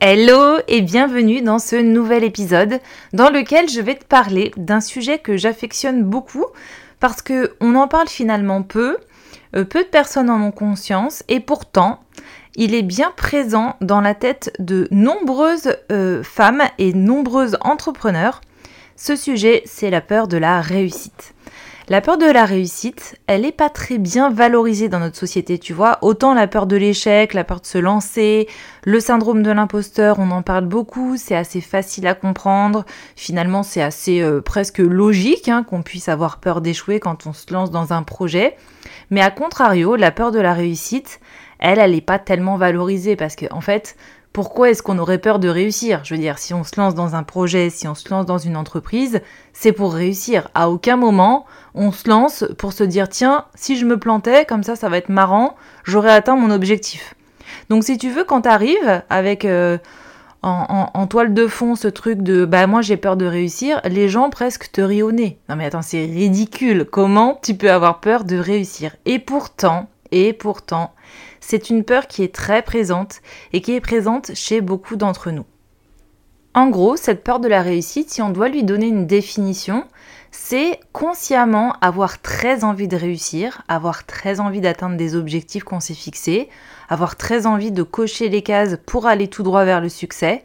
Hello 0.00 0.58
et 0.68 0.82
bienvenue 0.82 1.40
dans 1.40 1.58
ce 1.58 1.74
nouvel 1.74 2.22
épisode 2.22 2.80
dans 3.14 3.30
lequel 3.30 3.66
je 3.70 3.80
vais 3.80 3.94
te 3.94 4.04
parler 4.04 4.52
d'un 4.58 4.82
sujet 4.82 5.18
que 5.18 5.38
j'affectionne 5.38 6.04
beaucoup 6.04 6.44
parce 7.00 7.22
que 7.22 7.54
on 7.60 7.74
en 7.76 7.88
parle 7.88 8.08
finalement 8.08 8.62
peu, 8.62 8.98
euh, 9.56 9.64
peu 9.64 9.84
de 9.84 9.88
personnes 9.88 10.28
en 10.28 10.42
ont 10.42 10.50
conscience 10.50 11.24
et 11.28 11.40
pourtant 11.40 12.00
il 12.56 12.74
est 12.74 12.82
bien 12.82 13.10
présent 13.16 13.76
dans 13.80 14.02
la 14.02 14.14
tête 14.14 14.52
de 14.58 14.86
nombreuses 14.90 15.74
euh, 15.90 16.22
femmes 16.22 16.64
et 16.76 16.92
nombreuses 16.92 17.56
entrepreneurs. 17.62 18.42
Ce 18.96 19.16
sujet, 19.16 19.62
c'est 19.64 19.88
la 19.88 20.02
peur 20.02 20.28
de 20.28 20.36
la 20.36 20.60
réussite. 20.60 21.34
La 21.88 22.00
peur 22.00 22.18
de 22.18 22.26
la 22.26 22.46
réussite, 22.46 23.14
elle 23.28 23.42
n'est 23.42 23.52
pas 23.52 23.70
très 23.70 23.98
bien 23.98 24.28
valorisée 24.28 24.88
dans 24.88 24.98
notre 24.98 25.16
société, 25.16 25.56
tu 25.56 25.72
vois. 25.72 25.98
Autant 26.02 26.34
la 26.34 26.48
peur 26.48 26.66
de 26.66 26.74
l'échec, 26.74 27.32
la 27.32 27.44
peur 27.44 27.60
de 27.60 27.66
se 27.66 27.78
lancer, 27.78 28.48
le 28.82 28.98
syndrome 28.98 29.44
de 29.44 29.52
l'imposteur, 29.52 30.16
on 30.18 30.32
en 30.32 30.42
parle 30.42 30.64
beaucoup, 30.64 31.16
c'est 31.16 31.36
assez 31.36 31.60
facile 31.60 32.08
à 32.08 32.14
comprendre. 32.14 32.84
Finalement, 33.14 33.62
c'est 33.62 33.82
assez 33.82 34.20
euh, 34.20 34.40
presque 34.40 34.78
logique 34.78 35.48
hein, 35.48 35.62
qu'on 35.62 35.82
puisse 35.82 36.08
avoir 36.08 36.38
peur 36.38 36.60
d'échouer 36.60 36.98
quand 36.98 37.28
on 37.28 37.32
se 37.32 37.52
lance 37.52 37.70
dans 37.70 37.92
un 37.92 38.02
projet. 38.02 38.56
Mais 39.10 39.20
à 39.20 39.30
contrario, 39.30 39.94
la 39.94 40.10
peur 40.10 40.32
de 40.32 40.40
la 40.40 40.54
réussite, 40.54 41.20
elle, 41.60 41.78
elle 41.78 41.92
n'est 41.92 42.00
pas 42.00 42.18
tellement 42.18 42.56
valorisée 42.56 43.14
parce 43.14 43.36
que, 43.36 43.46
en 43.52 43.60
fait, 43.60 43.94
pourquoi 44.36 44.68
est-ce 44.68 44.82
qu'on 44.82 44.98
aurait 44.98 45.16
peur 45.16 45.38
de 45.38 45.48
réussir? 45.48 46.00
Je 46.04 46.12
veux 46.12 46.20
dire, 46.20 46.36
si 46.36 46.52
on 46.52 46.62
se 46.62 46.78
lance 46.78 46.94
dans 46.94 47.14
un 47.14 47.22
projet, 47.22 47.70
si 47.70 47.88
on 47.88 47.94
se 47.94 48.10
lance 48.10 48.26
dans 48.26 48.36
une 48.36 48.58
entreprise, 48.58 49.22
c'est 49.54 49.72
pour 49.72 49.94
réussir. 49.94 50.50
À 50.54 50.68
aucun 50.68 50.96
moment, 50.96 51.46
on 51.74 51.90
se 51.90 52.06
lance 52.06 52.44
pour 52.58 52.74
se 52.74 52.84
dire, 52.84 53.08
tiens, 53.08 53.46
si 53.54 53.78
je 53.78 53.86
me 53.86 53.98
plantais, 53.98 54.44
comme 54.44 54.62
ça, 54.62 54.76
ça 54.76 54.90
va 54.90 54.98
être 54.98 55.08
marrant, 55.08 55.56
j'aurais 55.84 56.12
atteint 56.12 56.36
mon 56.36 56.50
objectif. 56.50 57.14
Donc 57.70 57.84
si 57.84 57.96
tu 57.96 58.10
veux, 58.10 58.24
quand 58.24 58.42
tu 58.42 58.50
arrives 58.50 59.02
avec 59.08 59.46
euh, 59.46 59.78
en, 60.42 61.06
toile 61.06 61.32
de 61.32 61.46
fond 61.46 61.74
ce 61.74 61.88
truc 61.88 62.20
de, 62.20 62.44
bah 62.44 62.66
moi 62.66 62.82
j'ai 62.82 62.98
peur 62.98 63.16
de 63.16 63.24
réussir, 63.24 63.80
les 63.86 64.10
gens 64.10 64.28
presque 64.28 64.70
te 64.70 64.82
rient. 64.82 65.38
Non 65.48 65.56
mais 65.56 65.64
attends, 65.64 65.80
c'est 65.80 66.04
ridicule. 66.04 66.84
Comment 66.84 67.40
tu 67.42 67.54
peux 67.54 67.70
avoir 67.70 68.00
peur 68.00 68.24
de 68.24 68.36
réussir? 68.36 68.96
Et 69.06 69.18
pourtant, 69.18 69.88
et 70.10 70.34
pourtant, 70.34 70.92
c'est 71.46 71.70
une 71.70 71.84
peur 71.84 72.08
qui 72.08 72.24
est 72.24 72.34
très 72.34 72.60
présente 72.62 73.20
et 73.52 73.60
qui 73.60 73.74
est 73.74 73.80
présente 73.80 74.34
chez 74.34 74.60
beaucoup 74.60 74.96
d'entre 74.96 75.30
nous. 75.30 75.44
En 76.54 76.70
gros, 76.70 76.96
cette 76.96 77.22
peur 77.22 77.38
de 77.38 77.46
la 77.46 77.62
réussite, 77.62 78.10
si 78.10 78.20
on 78.20 78.30
doit 78.30 78.48
lui 78.48 78.64
donner 78.64 78.88
une 78.88 79.06
définition, 79.06 79.84
c'est 80.32 80.80
consciemment 80.92 81.74
avoir 81.80 82.20
très 82.20 82.64
envie 82.64 82.88
de 82.88 82.96
réussir, 82.96 83.62
avoir 83.68 84.06
très 84.06 84.40
envie 84.40 84.60
d'atteindre 84.60 84.96
des 84.96 85.14
objectifs 85.14 85.62
qu'on 85.62 85.78
s'est 85.78 85.94
fixés, 85.94 86.48
avoir 86.88 87.14
très 87.14 87.46
envie 87.46 87.70
de 87.70 87.84
cocher 87.84 88.28
les 88.28 88.42
cases 88.42 88.76
pour 88.84 89.06
aller 89.06 89.28
tout 89.28 89.44
droit 89.44 89.64
vers 89.64 89.80
le 89.80 89.88
succès, 89.88 90.44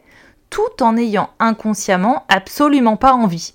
tout 0.50 0.82
en 0.82 0.96
ayant 0.96 1.30
inconsciemment 1.40 2.26
absolument 2.28 2.96
pas 2.96 3.12
envie. 3.12 3.54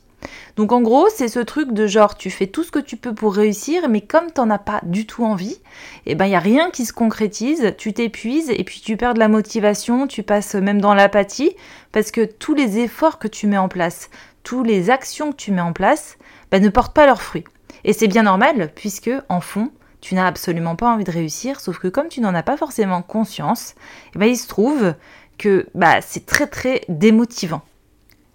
Donc 0.56 0.72
en 0.72 0.82
gros, 0.82 1.08
c'est 1.14 1.28
ce 1.28 1.40
truc 1.40 1.72
de 1.72 1.86
genre 1.86 2.18
tu 2.18 2.30
fais 2.30 2.48
tout 2.48 2.64
ce 2.64 2.72
que 2.72 2.80
tu 2.80 2.98
peux 2.98 3.14
pour 3.14 3.36
réussir, 3.36 3.90
mais 3.90 4.02
comme 4.02 4.32
t'en 4.32 4.50
as 4.50 4.58
pas 4.58 4.82
du 4.84 5.06
tout 5.06 5.24
envie, 5.24 5.58
eh 6.06 6.16
ben 6.16 6.26
il 6.26 6.32
y 6.32 6.36
a 6.36 6.40
rien 6.40 6.72
qui 6.72 6.86
se 6.86 6.94
concrétise, 6.94 7.74
tu 7.78 7.94
t'épuises 7.94 8.50
et 8.50 8.64
puis 8.64 8.82
tu 8.84 8.98
perds 8.98 9.14
de 9.14 9.20
la 9.20 9.28
motivation, 9.28 10.08
tu 10.08 10.24
passes 10.24 10.56
même 10.56 10.82
dans 10.82 10.94
l'apathie 10.94 11.56
parce 11.92 12.12
que 12.12 12.26
tous 12.26 12.56
les 12.56 12.80
efforts 12.80 13.20
que 13.20 13.28
tu 13.28 13.48
mets 13.48 13.58
en 13.58 13.70
place, 13.70 14.10
toutes 14.44 14.68
les 14.68 14.90
actions 14.90 15.32
que 15.32 15.38
tu 15.38 15.52
mets 15.52 15.62
en 15.62 15.74
place, 15.74 16.18
ben, 16.52 16.64
ne 16.64 16.70
portent 16.70 16.96
pas 16.96 17.06
leurs 17.06 17.22
fruits. 17.22 17.46
Et 17.84 17.94
c'est 17.94 18.08
bien 18.08 18.24
normal 18.24 18.72
puisque 18.74 19.12
en 19.30 19.42
fond, 19.42 19.72
tu 20.02 20.16
n'as 20.16 20.28
absolument 20.28 20.76
pas 20.76 20.90
envie 20.90 21.04
de 21.04 21.12
réussir, 21.12 21.60
sauf 21.60 21.80
que 21.80 21.88
comme 21.88 22.08
tu 22.08 22.22
n'en 22.22 22.34
as 22.34 22.44
pas 22.44 22.58
forcément 22.58 23.02
conscience, 23.02 23.76
eh 24.16 24.20
ben, 24.20 24.26
il 24.26 24.38
se 24.38 24.48
trouve 24.48 24.94
que 25.38 25.68
bah, 25.76 26.02
c'est 26.02 26.26
très 26.26 26.48
très 26.48 26.82
démotivant. 26.90 27.62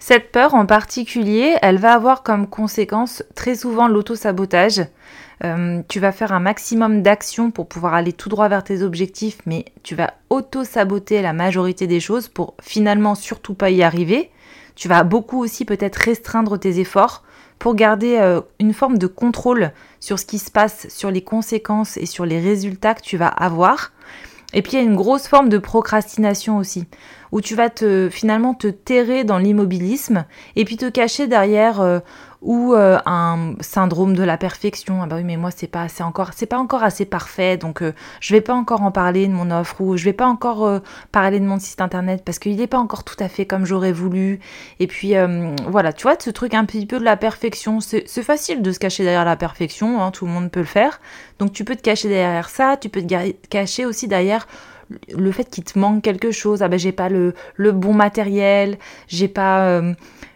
Cette 0.04 0.32
peur 0.32 0.54
en 0.54 0.66
particulier, 0.66 1.54
elle 1.62 1.78
va 1.78 1.92
avoir 1.92 2.24
comme 2.24 2.48
conséquence 2.48 3.22
très 3.36 3.54
souvent 3.54 3.86
l'auto-sabotage. 3.86 4.82
Euh, 5.44 5.80
tu 5.86 6.00
vas 6.00 6.10
faire 6.10 6.32
un 6.32 6.40
maximum 6.40 7.02
d'actions 7.02 7.52
pour 7.52 7.68
pouvoir 7.68 7.94
aller 7.94 8.12
tout 8.12 8.28
droit 8.28 8.48
vers 8.48 8.64
tes 8.64 8.82
objectifs, 8.82 9.38
mais 9.46 9.64
tu 9.84 9.94
vas 9.94 10.14
auto-saboter 10.28 11.22
la 11.22 11.32
majorité 11.32 11.86
des 11.86 12.00
choses 12.00 12.26
pour 12.26 12.54
finalement 12.60 13.14
surtout 13.14 13.54
pas 13.54 13.70
y 13.70 13.84
arriver. 13.84 14.32
Tu 14.74 14.88
vas 14.88 15.04
beaucoup 15.04 15.38
aussi 15.38 15.64
peut-être 15.64 15.94
restreindre 15.94 16.58
tes 16.58 16.80
efforts 16.80 17.22
pour 17.60 17.76
garder 17.76 18.18
euh, 18.18 18.40
une 18.58 18.74
forme 18.74 18.98
de 18.98 19.06
contrôle 19.06 19.70
sur 20.00 20.18
ce 20.18 20.26
qui 20.26 20.40
se 20.40 20.50
passe, 20.50 20.88
sur 20.88 21.12
les 21.12 21.22
conséquences 21.22 21.96
et 21.96 22.06
sur 22.06 22.26
les 22.26 22.40
résultats 22.40 22.94
que 22.94 23.02
tu 23.02 23.16
vas 23.16 23.28
avoir. 23.28 23.92
Et 24.52 24.62
puis 24.62 24.72
il 24.72 24.76
y 24.76 24.78
a 24.78 24.84
une 24.84 24.96
grosse 24.96 25.28
forme 25.28 25.48
de 25.48 25.58
procrastination 25.58 26.58
aussi, 26.58 26.86
où 27.30 27.40
tu 27.40 27.54
vas 27.54 27.70
te 27.70 28.08
finalement 28.10 28.54
te 28.54 28.68
terrer 28.68 29.24
dans 29.24 29.38
l'immobilisme 29.38 30.24
et 30.56 30.64
puis 30.64 30.76
te 30.76 30.88
cacher 30.88 31.26
derrière 31.26 31.80
euh, 31.80 32.00
ou 32.42 32.74
euh, 32.74 32.98
un 33.06 33.54
syndrome 33.60 34.14
de 34.14 34.22
la 34.22 34.36
perfection. 34.36 35.00
Ah 35.02 35.06
bah 35.06 35.16
oui, 35.16 35.24
mais 35.24 35.36
moi 35.36 35.50
c'est 35.54 35.68
pas 35.68 35.82
assez 35.82 36.02
encore, 36.02 36.30
c'est 36.34 36.46
pas 36.46 36.58
encore 36.58 36.82
assez 36.82 37.04
parfait, 37.04 37.56
donc 37.56 37.82
euh, 37.82 37.94
je 38.20 38.34
vais 38.34 38.40
pas 38.40 38.52
encore 38.52 38.82
en 38.82 38.90
parler 38.90 39.28
de 39.28 39.32
mon 39.32 39.50
offre 39.50 39.80
ou 39.80 39.96
je 39.96 40.04
vais 40.04 40.12
pas 40.12 40.26
encore 40.26 40.66
euh, 40.66 40.80
parler 41.12 41.38
de 41.38 41.44
mon 41.44 41.58
site 41.60 41.80
internet 41.80 42.22
parce 42.24 42.40
qu'il 42.40 42.56
n'est 42.56 42.66
pas 42.66 42.78
encore 42.78 43.04
tout 43.04 43.16
à 43.20 43.28
fait 43.28 43.46
comme 43.46 43.64
j'aurais 43.64 43.92
voulu. 43.92 44.40
Et 44.80 44.86
puis 44.88 45.14
voilà, 45.68 45.92
tu 45.92 46.02
vois, 46.02 46.16
ce 46.18 46.30
truc 46.30 46.54
un 46.54 46.64
petit 46.64 46.86
peu 46.86 46.98
de 46.98 47.04
la 47.04 47.16
perfection, 47.16 47.80
c'est 47.80 48.22
facile 48.22 48.62
de 48.62 48.72
se 48.72 48.78
cacher 48.78 49.04
derrière 49.04 49.24
la 49.24 49.36
perfection, 49.36 50.02
hein, 50.02 50.10
tout 50.10 50.26
le 50.26 50.32
monde 50.32 50.50
peut 50.50 50.60
le 50.60 50.66
faire. 50.66 51.00
Donc 51.38 51.52
tu 51.52 51.64
peux 51.64 51.76
te 51.76 51.82
cacher 51.82 52.08
derrière 52.08 52.48
ça, 52.48 52.76
tu 52.76 52.88
peux 52.88 53.02
te 53.02 53.32
cacher 53.48 53.86
aussi 53.86 54.08
derrière 54.08 54.46
le 55.14 55.32
fait 55.32 55.48
qu'il 55.48 55.64
te 55.64 55.78
manque 55.78 56.02
quelque 56.02 56.30
chose. 56.30 56.62
Ah 56.62 56.68
ben 56.68 56.78
j'ai 56.78 56.92
pas 56.92 57.08
le 57.08 57.34
bon 57.72 57.94
matériel, 57.94 58.78
j'ai 59.06 59.28
pas 59.28 59.80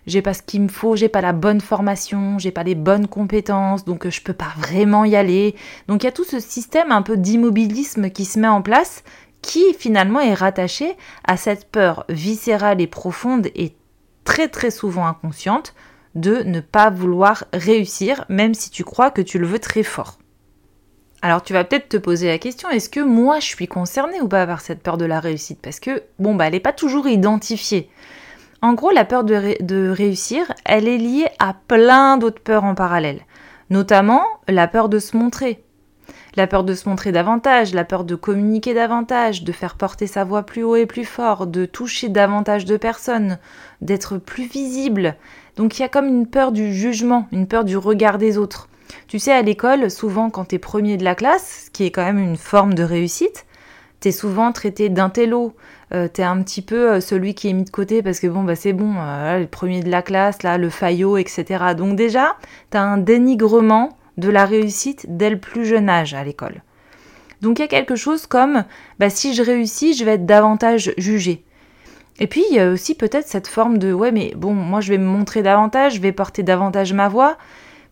j'ai 0.06 0.22
pas 0.22 0.34
ce 0.34 0.42
qu'il 0.42 0.62
me 0.62 0.68
faut, 0.68 0.96
j'ai 0.96 1.08
pas 1.08 1.20
la 1.20 1.32
bonne 1.32 1.60
formation, 1.60 2.38
j'ai 2.38 2.52
pas 2.52 2.62
les 2.62 2.74
bonnes 2.74 3.08
compétences, 3.08 3.84
donc 3.84 4.06
euh, 4.06 4.10
je 4.10 4.22
peux 4.22 4.32
pas 4.32 4.52
vraiment 4.56 5.04
y 5.04 5.16
aller. 5.16 5.54
Donc 5.88 6.02
il 6.02 6.06
y 6.06 6.08
a 6.08 6.12
tout 6.12 6.24
ce 6.24 6.40
système 6.40 6.92
un 6.92 7.02
peu 7.02 7.16
d'immobilisme 7.16 8.10
qui 8.10 8.24
se 8.24 8.38
met 8.38 8.48
en 8.48 8.62
place 8.62 9.02
qui 9.42 9.74
finalement 9.78 10.20
est 10.20 10.34
rattaché 10.34 10.96
à 11.24 11.36
cette 11.36 11.70
peur 11.70 12.04
viscérale 12.08 12.80
et 12.80 12.86
profonde 12.86 13.48
et 13.54 13.76
très 14.24 14.48
très 14.48 14.70
souvent 14.70 15.06
inconsciente 15.06 15.74
de 16.14 16.42
ne 16.42 16.60
pas 16.60 16.90
vouloir 16.90 17.44
réussir 17.52 18.24
même 18.28 18.54
si 18.54 18.70
tu 18.70 18.82
crois 18.82 19.10
que 19.10 19.22
tu 19.22 19.38
le 19.38 19.46
veux 19.46 19.58
très 19.58 19.82
fort. 19.82 20.18
Alors 21.22 21.42
tu 21.42 21.52
vas 21.52 21.64
peut-être 21.64 21.88
te 21.88 21.96
poser 21.96 22.28
la 22.28 22.38
question, 22.38 22.70
est-ce 22.70 22.88
que 22.88 23.00
moi 23.00 23.40
je 23.40 23.46
suis 23.46 23.68
concernée 23.68 24.20
ou 24.20 24.28
pas 24.28 24.46
par 24.46 24.60
cette 24.60 24.82
peur 24.82 24.96
de 24.96 25.04
la 25.04 25.20
réussite? 25.20 25.60
Parce 25.60 25.80
que 25.80 26.02
bon 26.18 26.34
bah 26.34 26.46
elle 26.46 26.52
n'est 26.52 26.60
pas 26.60 26.72
toujours 26.72 27.06
identifiée. 27.06 27.90
En 28.62 28.72
gros, 28.72 28.90
la 28.90 29.04
peur 29.04 29.24
de, 29.24 29.88
réussir, 29.90 30.50
elle 30.64 30.88
est 30.88 30.98
liée 30.98 31.28
à 31.38 31.54
plein 31.54 32.16
d'autres 32.16 32.40
peurs 32.40 32.64
en 32.64 32.74
parallèle, 32.74 33.20
notamment 33.70 34.24
la 34.48 34.66
peur 34.66 34.88
de 34.88 34.98
se 34.98 35.16
montrer. 35.16 35.62
La 36.36 36.46
peur 36.46 36.64
de 36.64 36.74
se 36.74 36.88
montrer 36.88 37.12
davantage, 37.12 37.74
la 37.74 37.84
peur 37.84 38.04
de 38.04 38.14
communiquer 38.14 38.74
davantage, 38.74 39.42
de 39.42 39.52
faire 39.52 39.76
porter 39.76 40.06
sa 40.06 40.24
voix 40.24 40.44
plus 40.44 40.62
haut 40.62 40.76
et 40.76 40.86
plus 40.86 41.04
fort, 41.04 41.46
de 41.46 41.64
toucher 41.64 42.08
davantage 42.08 42.64
de 42.64 42.76
personnes, 42.76 43.38
d'être 43.80 44.18
plus 44.18 44.46
visible. 44.46 45.16
Donc 45.56 45.78
il 45.78 45.82
y 45.82 45.84
a 45.84 45.88
comme 45.88 46.08
une 46.08 46.26
peur 46.26 46.52
du 46.52 46.74
jugement, 46.74 47.26
une 47.32 47.46
peur 47.46 47.64
du 47.64 47.76
regard 47.76 48.18
des 48.18 48.36
autres. 48.36 48.68
Tu 49.08 49.18
sais, 49.18 49.32
à 49.32 49.42
l'école, 49.42 49.90
souvent 49.90 50.30
quand 50.30 50.46
tu 50.46 50.56
es 50.56 50.58
premier 50.58 50.96
de 50.96 51.04
la 51.04 51.14
classe, 51.14 51.64
ce 51.66 51.70
qui 51.70 51.84
est 51.84 51.90
quand 51.90 52.04
même 52.04 52.18
une 52.18 52.36
forme 52.36 52.74
de 52.74 52.82
réussite, 52.82 53.46
t'es 54.00 54.12
souvent 54.12 54.52
traité 54.52 54.88
d'intello, 54.88 55.54
euh, 55.94 56.08
t'es 56.08 56.24
un 56.24 56.42
petit 56.42 56.62
peu 56.62 56.92
euh, 56.92 57.00
celui 57.00 57.34
qui 57.34 57.48
est 57.48 57.52
mis 57.52 57.62
de 57.62 57.70
côté 57.70 58.02
parce 58.02 58.18
que 58.18 58.26
bon, 58.26 58.42
bah 58.42 58.56
c'est 58.56 58.72
bon, 58.72 58.94
euh, 58.98 59.38
le 59.38 59.46
premier 59.46 59.82
de 59.82 59.90
la 59.90 60.02
classe, 60.02 60.42
là, 60.42 60.58
le 60.58 60.68
faillot, 60.68 61.16
etc. 61.16 61.74
Donc 61.76 61.96
déjà, 61.96 62.36
t'as 62.70 62.80
un 62.80 62.98
dénigrement 62.98 63.96
de 64.16 64.28
la 64.28 64.46
réussite 64.46 65.06
dès 65.08 65.30
le 65.30 65.38
plus 65.38 65.64
jeune 65.64 65.88
âge 65.88 66.14
à 66.14 66.24
l'école. 66.24 66.62
Donc 67.40 67.58
il 67.58 67.62
y 67.62 67.64
a 67.64 67.68
quelque 67.68 67.94
chose 67.94 68.26
comme, 68.26 68.64
bah 68.98 69.10
si 69.10 69.34
je 69.34 69.42
réussis, 69.42 69.94
je 69.94 70.04
vais 70.04 70.12
être 70.12 70.26
davantage 70.26 70.92
jugé. 70.96 71.44
Et 72.18 72.26
puis 72.26 72.42
il 72.50 72.56
y 72.56 72.60
a 72.60 72.70
aussi 72.70 72.94
peut-être 72.96 73.28
cette 73.28 73.46
forme 73.46 73.78
de, 73.78 73.92
ouais, 73.92 74.10
mais 74.10 74.32
bon, 74.34 74.54
moi 74.54 74.80
je 74.80 74.90
vais 74.90 74.98
me 74.98 75.04
montrer 75.04 75.42
davantage, 75.42 75.96
je 75.96 76.00
vais 76.00 76.12
porter 76.12 76.42
davantage 76.42 76.92
ma 76.94 77.08
voix. 77.08 77.36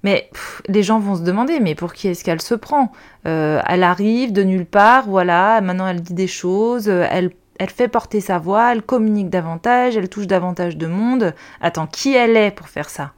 Mais 0.02 0.28
les 0.68 0.82
gens 0.82 0.98
vont 0.98 1.14
se 1.14 1.22
demander, 1.22 1.60
mais 1.60 1.74
pour 1.74 1.94
qui 1.94 2.08
est-ce 2.08 2.24
qu'elle 2.24 2.42
se 2.42 2.54
prend? 2.54 2.92
Elle 3.24 3.82
arrive 3.82 4.32
de 4.32 4.42
nulle 4.42 4.66
part, 4.66 5.06
voilà, 5.08 5.62
maintenant 5.62 5.86
elle 5.86 6.02
dit 6.02 6.12
des 6.12 6.26
choses, 6.26 6.88
elle 6.88 7.30
elle 7.58 7.70
fait 7.70 7.88
porter 7.88 8.20
sa 8.20 8.38
voix, 8.38 8.72
elle 8.72 8.82
communique 8.82 9.30
davantage, 9.30 9.96
elle 9.96 10.08
touche 10.08 10.26
davantage 10.26 10.76
de 10.76 10.86
monde. 10.86 11.34
Attends, 11.60 11.86
qui 11.86 12.14
elle 12.14 12.36
est 12.36 12.50
pour 12.50 12.68
faire 12.68 12.90
ça? 12.90 13.12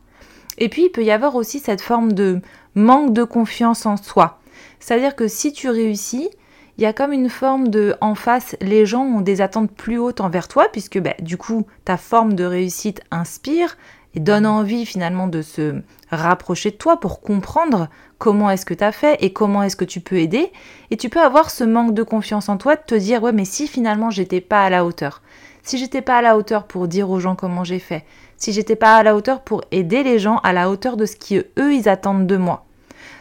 Et 0.59 0.69
puis 0.69 0.85
il 0.85 0.91
peut 0.91 1.05
y 1.05 1.11
avoir 1.11 1.35
aussi 1.35 1.59
cette 1.59 1.81
forme 1.81 2.13
de 2.13 2.41
manque 2.75 3.13
de 3.13 3.25
confiance 3.25 3.87
en 3.87 3.97
soi. 3.97 4.39
C'est-à-dire 4.81 5.17
que 5.17 5.29
si 5.29 5.53
tu 5.53 5.69
réussis, 5.69 6.31
il 6.79 6.83
y 6.83 6.87
a 6.87 6.93
comme 6.93 7.13
une 7.13 7.31
forme 7.31 7.69
de 7.69 7.95
en 8.01 8.15
face, 8.15 8.57
les 8.61 8.85
gens 8.85 9.03
ont 9.03 9.23
des 9.23 9.41
attentes 9.41 9.71
plus 9.71 9.99
hautes 9.99 10.21
envers 10.21 10.49
toi, 10.49 10.67
puisque 10.71 10.99
bah, 10.99 11.15
du 11.21 11.39
coup, 11.39 11.67
ta 11.85 11.97
forme 11.97 12.35
de 12.35 12.45
réussite 12.45 13.01
inspire 13.11 13.77
donne 14.21 14.47
envie 14.47 14.87
finalement 14.87 15.27
de 15.27 15.43
se 15.43 15.83
rapprocher 16.11 16.71
de 16.71 16.77
toi 16.77 16.99
pour 16.99 17.21
comprendre 17.21 17.89
comment 18.19 18.51
est-ce 18.51 18.67
que 18.67 18.75
tu 18.75 18.85
as 18.85 18.93
fait 18.93 19.17
et 19.21 19.33
comment 19.33 19.63
est-ce 19.63 19.77
que 19.77 19.85
tu 19.85 20.01
peux 20.01 20.17
aider. 20.17 20.51
Et 20.91 20.97
tu 20.97 21.09
peux 21.09 21.21
avoir 21.21 21.51
ce 21.51 21.65
manque 21.65 21.95
de 21.95 22.03
confiance 22.03 22.49
en 22.49 22.57
toi 22.57 22.77
de 22.77 22.83
te 22.87 22.95
dire 22.95 23.23
ouais 23.23 23.33
mais 23.33 23.45
si 23.45 23.69
finalement 23.69 24.11
j'étais 24.11 24.41
pas 24.41 24.65
à 24.65 24.71
la 24.71 24.85
hauteur, 24.85 25.23
si 25.63 25.79
j'étais 25.79 26.03
pas 26.03 26.19
à 26.19 26.23
la 26.23 26.37
hauteur 26.37 26.67
pour 26.67 26.89
dire 26.89 27.11
aux 27.11 27.21
gens 27.21 27.35
comment 27.35 27.65
j'ai 27.65 27.79
fait, 27.79 28.05
si 28.37 28.53
j'étais 28.53 28.77
pas 28.77 28.97
à 28.97 29.03
la 29.03 29.17
hauteur 29.17 29.43
pour 29.43 29.63
aider 29.71 30.03
les 30.03 30.19
gens 30.19 30.39
à 30.39 30.53
la 30.53 30.71
hauteur 30.71 30.97
de 30.97 31.07
ce 31.07 31.17
qu'eux 31.17 31.75
ils 31.75 31.89
attendent 31.89 32.27
de 32.27 32.37
moi. 32.37 32.65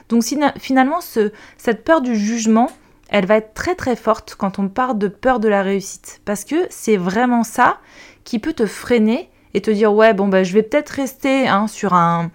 Donc 0.09 0.23
finalement 0.57 1.01
ce, 1.01 1.31
cette 1.57 1.83
peur 1.83 2.01
du 2.01 2.15
jugement, 2.15 2.69
elle 3.09 3.25
va 3.25 3.37
être 3.37 3.53
très 3.53 3.75
très 3.75 3.95
forte 3.95 4.35
quand 4.37 4.59
on 4.59 4.69
parle 4.69 4.97
de 4.97 5.07
peur 5.07 5.39
de 5.39 5.47
la 5.47 5.61
réussite 5.61 6.21
parce 6.25 6.45
que 6.45 6.67
c'est 6.69 6.97
vraiment 6.97 7.43
ça 7.43 7.79
qui 8.23 8.39
peut 8.39 8.53
te 8.53 8.65
freiner 8.65 9.29
et 9.55 9.61
te 9.61 9.71
dire 9.71 9.93
ouais 9.93 10.13
bon 10.13 10.27
bah 10.27 10.43
je 10.43 10.53
vais 10.53 10.63
peut-être 10.63 10.89
rester 10.89 11.47
hein, 11.47 11.67
sur 11.67 11.93
un 11.93 12.29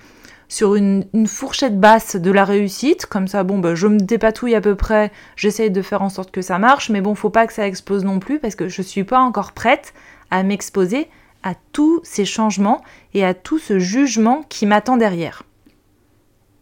sur 0.49 0.75
une, 0.75 1.05
fourchette 1.27 1.79
basse 1.79 2.17
de 2.17 2.31
la 2.33 2.45
réussite, 2.45 3.07
comme 3.07 3.29
ça, 3.29 3.45
bon, 3.45 3.61
bah, 3.61 3.77
je 3.77 3.87
me 3.87 3.99
dépatouille 3.99 4.57
à 4.57 4.61
peu 4.61 4.75
près, 4.75 5.13
j'essaye 5.37 5.71
de 5.71 5.81
faire 5.81 6.03
en 6.03 6.09
sorte 6.09 6.33
que 6.33 6.43
ça 6.43 6.59
marche, 6.59 6.91
mais 6.91 7.01
bon, 7.01 7.15
faut 7.15 7.31
pas 7.31 7.47
que 7.47 7.53
ça 7.53 7.69
explose 7.69 8.05
non 8.05 8.19
plus, 8.19 8.41
parce 8.41 8.57
que 8.57 8.69
je 8.69 8.83
suis 8.83 9.05
pas 9.05 9.21
encore 9.21 9.53
prête 9.53 9.95
à 10.33 10.43
m'exposer 10.43 11.07
à 11.45 11.55
tous 11.73 12.01
ces 12.03 12.25
changements 12.25 12.83
et 13.15 13.25
à 13.25 13.33
tout 13.33 13.61
ce 13.61 13.79
jugement 13.79 14.43
qui 14.49 14.67
m'attend 14.67 14.97
derrière. 14.97 15.45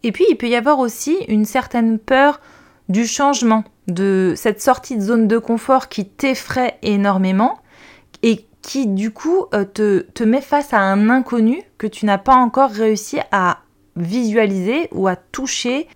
Et 0.03 0.11
puis, 0.11 0.25
il 0.29 0.35
peut 0.35 0.47
y 0.47 0.55
avoir 0.55 0.77
aussi 0.77 1.17
une 1.27 1.45
certaine 1.45 1.97
peur 1.97 2.41
du 2.89 3.07
changement, 3.07 3.63
de 3.87 4.33
cette 4.35 4.61
sortie 4.61 4.97
de 4.97 5.01
zone 5.01 5.27
de 5.27 5.39
confort 5.39 5.89
qui 5.89 6.05
t'effraie 6.05 6.77
énormément 6.83 7.57
qui 8.61 8.87
du 8.87 9.11
coup 9.11 9.45
euh, 9.53 9.65
te, 9.65 10.01
te 10.13 10.23
met 10.23 10.41
face 10.41 10.73
à 10.73 10.79
un 10.79 11.09
inconnu 11.09 11.61
que 11.77 11.87
tu 11.87 12.05
n'as 12.05 12.17
pas 12.17 12.35
encore 12.35 12.71
réussi 12.71 13.19
à 13.31 13.59
visualiser 13.95 14.87
ou 14.91 15.07
à 15.07 15.15
toucher 15.15 15.87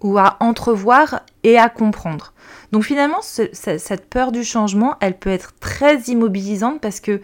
ou 0.00 0.18
à 0.18 0.36
entrevoir 0.40 1.22
et 1.44 1.58
à 1.58 1.68
comprendre. 1.68 2.34
Donc 2.72 2.84
finalement, 2.84 3.22
cette 3.22 4.10
peur 4.10 4.32
du 4.32 4.44
changement, 4.44 4.96
elle 5.00 5.18
peut 5.18 5.30
être 5.30 5.52
très 5.60 5.98
immobilisante 6.02 6.80
parce 6.80 7.00
que 7.00 7.22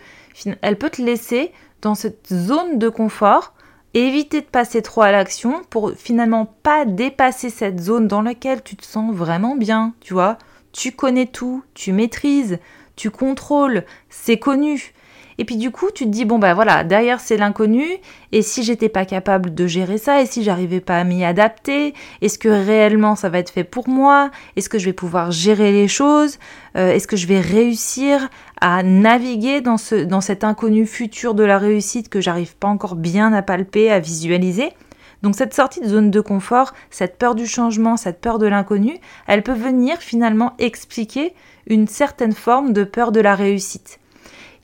elle 0.62 0.78
peut 0.78 0.90
te 0.90 1.02
laisser 1.02 1.52
dans 1.82 1.94
cette 1.94 2.32
zone 2.32 2.78
de 2.78 2.88
confort, 2.88 3.52
éviter 3.92 4.40
de 4.40 4.46
passer 4.46 4.80
trop 4.80 5.02
à 5.02 5.12
l'action 5.12 5.62
pour 5.68 5.92
finalement 5.92 6.46
pas 6.62 6.84
dépasser 6.84 7.50
cette 7.50 7.80
zone 7.80 8.08
dans 8.08 8.22
laquelle 8.22 8.62
tu 8.62 8.76
te 8.76 8.84
sens 8.84 9.14
vraiment 9.14 9.56
bien, 9.56 9.92
tu 10.00 10.14
vois. 10.14 10.38
Tu 10.72 10.92
connais 10.92 11.26
tout, 11.26 11.64
tu 11.74 11.92
maîtrises, 11.92 12.58
tu 13.00 13.10
contrôles, 13.10 13.84
c'est 14.10 14.36
connu. 14.36 14.92
Et 15.38 15.46
puis 15.46 15.56
du 15.56 15.70
coup, 15.70 15.86
tu 15.94 16.04
te 16.04 16.10
dis 16.10 16.26
bon 16.26 16.38
bah 16.38 16.52
voilà, 16.52 16.84
derrière 16.84 17.18
c'est 17.18 17.38
l'inconnu. 17.38 17.86
Et 18.30 18.42
si 18.42 18.62
j'étais 18.62 18.90
pas 18.90 19.06
capable 19.06 19.54
de 19.54 19.66
gérer 19.66 19.96
ça, 19.96 20.20
et 20.20 20.26
si 20.26 20.42
j'arrivais 20.42 20.80
pas 20.80 20.98
à 20.98 21.04
m'y 21.04 21.24
adapter, 21.24 21.94
est-ce 22.20 22.38
que 22.38 22.50
réellement 22.50 23.16
ça 23.16 23.30
va 23.30 23.38
être 23.38 23.48
fait 23.48 23.64
pour 23.64 23.88
moi? 23.88 24.30
Est-ce 24.56 24.68
que 24.68 24.78
je 24.78 24.84
vais 24.84 24.92
pouvoir 24.92 25.30
gérer 25.30 25.72
les 25.72 25.88
choses? 25.88 26.38
Euh, 26.76 26.92
Est-ce 26.92 27.06
que 27.06 27.16
je 27.16 27.26
vais 27.26 27.40
réussir 27.40 28.28
à 28.60 28.82
naviguer 28.82 29.62
dans 29.62 29.78
ce 29.78 30.04
dans 30.04 30.20
cet 30.20 30.44
inconnu 30.44 30.84
futur 30.84 31.32
de 31.32 31.42
la 31.42 31.56
réussite 31.56 32.10
que 32.10 32.20
j'arrive 32.20 32.54
pas 32.54 32.68
encore 32.68 32.96
bien 32.96 33.32
à 33.32 33.40
palper, 33.40 33.90
à 33.90 33.98
visualiser? 33.98 34.74
Donc 35.22 35.34
cette 35.34 35.54
sortie 35.54 35.80
de 35.80 35.88
zone 35.88 36.10
de 36.10 36.20
confort, 36.20 36.72
cette 36.90 37.18
peur 37.18 37.34
du 37.34 37.46
changement, 37.46 37.96
cette 37.96 38.20
peur 38.20 38.38
de 38.38 38.46
l'inconnu, 38.46 38.98
elle 39.26 39.42
peut 39.42 39.52
venir 39.52 39.98
finalement 39.98 40.54
expliquer 40.58 41.34
une 41.66 41.86
certaine 41.86 42.32
forme 42.32 42.72
de 42.72 42.84
peur 42.84 43.12
de 43.12 43.20
la 43.20 43.34
réussite. 43.34 44.00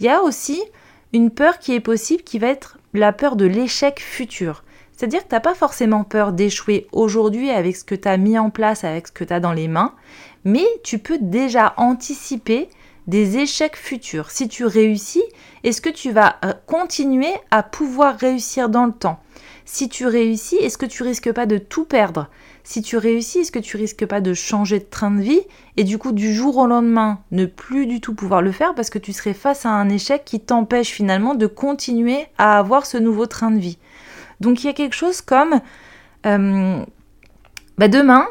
Il 0.01 0.07
y 0.07 0.09
a 0.09 0.23
aussi 0.23 0.63
une 1.13 1.31
peur 1.31 1.59
qui 1.59 1.75
est 1.75 1.81
possible 1.81 2.23
qui 2.23 2.39
va 2.39 2.49
être 2.49 2.79
la 2.95 3.13
peur 3.13 3.37
de 3.37 3.45
l'échec 3.45 4.01
futur. 4.01 4.65
C'est-à-dire 4.93 5.23
que 5.25 5.29
tu 5.29 5.35
n'as 5.35 5.41
pas 5.41 5.55
forcément 5.55 6.05
peur 6.05 6.33
d'échouer 6.33 6.87
aujourd'hui 6.93 7.51
avec 7.51 7.77
ce 7.77 7.85
que 7.85 7.95
tu 7.95 8.09
as 8.09 8.17
mis 8.17 8.39
en 8.39 8.49
place, 8.49 8.83
avec 8.83 9.09
ce 9.09 9.13
que 9.13 9.25
tu 9.25 9.33
as 9.33 9.41
dans 9.41 9.53
les 9.53 9.69
mains, 9.69 9.95
mais 10.45 10.67
tu 10.83 10.99
peux 10.99 11.19
déjà 11.21 11.75
anticiper 11.77 12.69
des 13.07 13.37
échecs 13.39 13.77
futurs. 13.77 14.31
Si 14.31 14.49
tu 14.49 14.65
réussis, 14.65 15.23
est-ce 15.65 15.81
que 15.81 15.91
tu 15.91 16.13
vas 16.13 16.37
euh, 16.45 16.55
continuer 16.67 17.33
à 17.51 17.63
pouvoir 17.63 18.17
réussir 18.17 18.69
dans 18.69 18.87
le 18.87 18.93
temps? 18.93 19.21
Si 19.69 19.89
tu 19.89 20.07
réussis, 20.07 20.55
est-ce 20.55 20.79
que 20.79 20.87
tu 20.87 21.03
risques 21.03 21.33
pas 21.33 21.45
de 21.45 21.59
tout 21.59 21.85
perdre? 21.85 22.31
Si 22.63 22.83
tu 22.83 22.97
réussis, 22.97 23.41
est-ce 23.41 23.51
que 23.51 23.59
tu 23.59 23.77
risques 23.77 24.07
pas 24.07 24.21
de 24.21 24.33
changer 24.33 24.79
de 24.79 24.85
train 24.85 25.11
de 25.11 25.21
vie? 25.21 25.41
Et 25.77 25.83
du 25.83 25.99
coup 25.99 26.13
du 26.13 26.33
jour 26.33 26.57
au 26.57 26.67
lendemain 26.69 27.19
ne 27.33 27.47
plus 27.47 27.87
du 27.87 28.01
tout 28.01 28.15
pouvoir 28.15 28.43
le 28.43 28.53
faire 28.53 28.77
parce 28.77 28.91
que 28.91 29.01
tu 29.01 29.13
serais 29.13 29.35
face 29.35 29.67
à 29.67 29.71
un 29.71 29.89
échec 29.89 30.25
qui 30.25 30.39
t'empêche 30.39 30.91
finalement 30.91 31.35
de 31.35 31.49
continuer 31.49 32.27
à 32.39 32.59
avoir 32.61 32.87
ce 32.87 32.97
nouveau 32.97 33.27
train 33.27 33.51
de 33.51 33.59
vie. 33.59 33.77
Donc 34.41 34.63
il 34.63 34.69
y 34.69 34.71
a 34.71 34.73
quelque 34.73 34.95
chose 34.95 35.21
comme 35.21 35.61
euh, 36.27 36.85
bah 37.77 37.89
demain, 37.89 38.27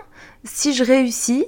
si 0.45 0.73
je 0.73 0.85
réussis, 0.85 1.45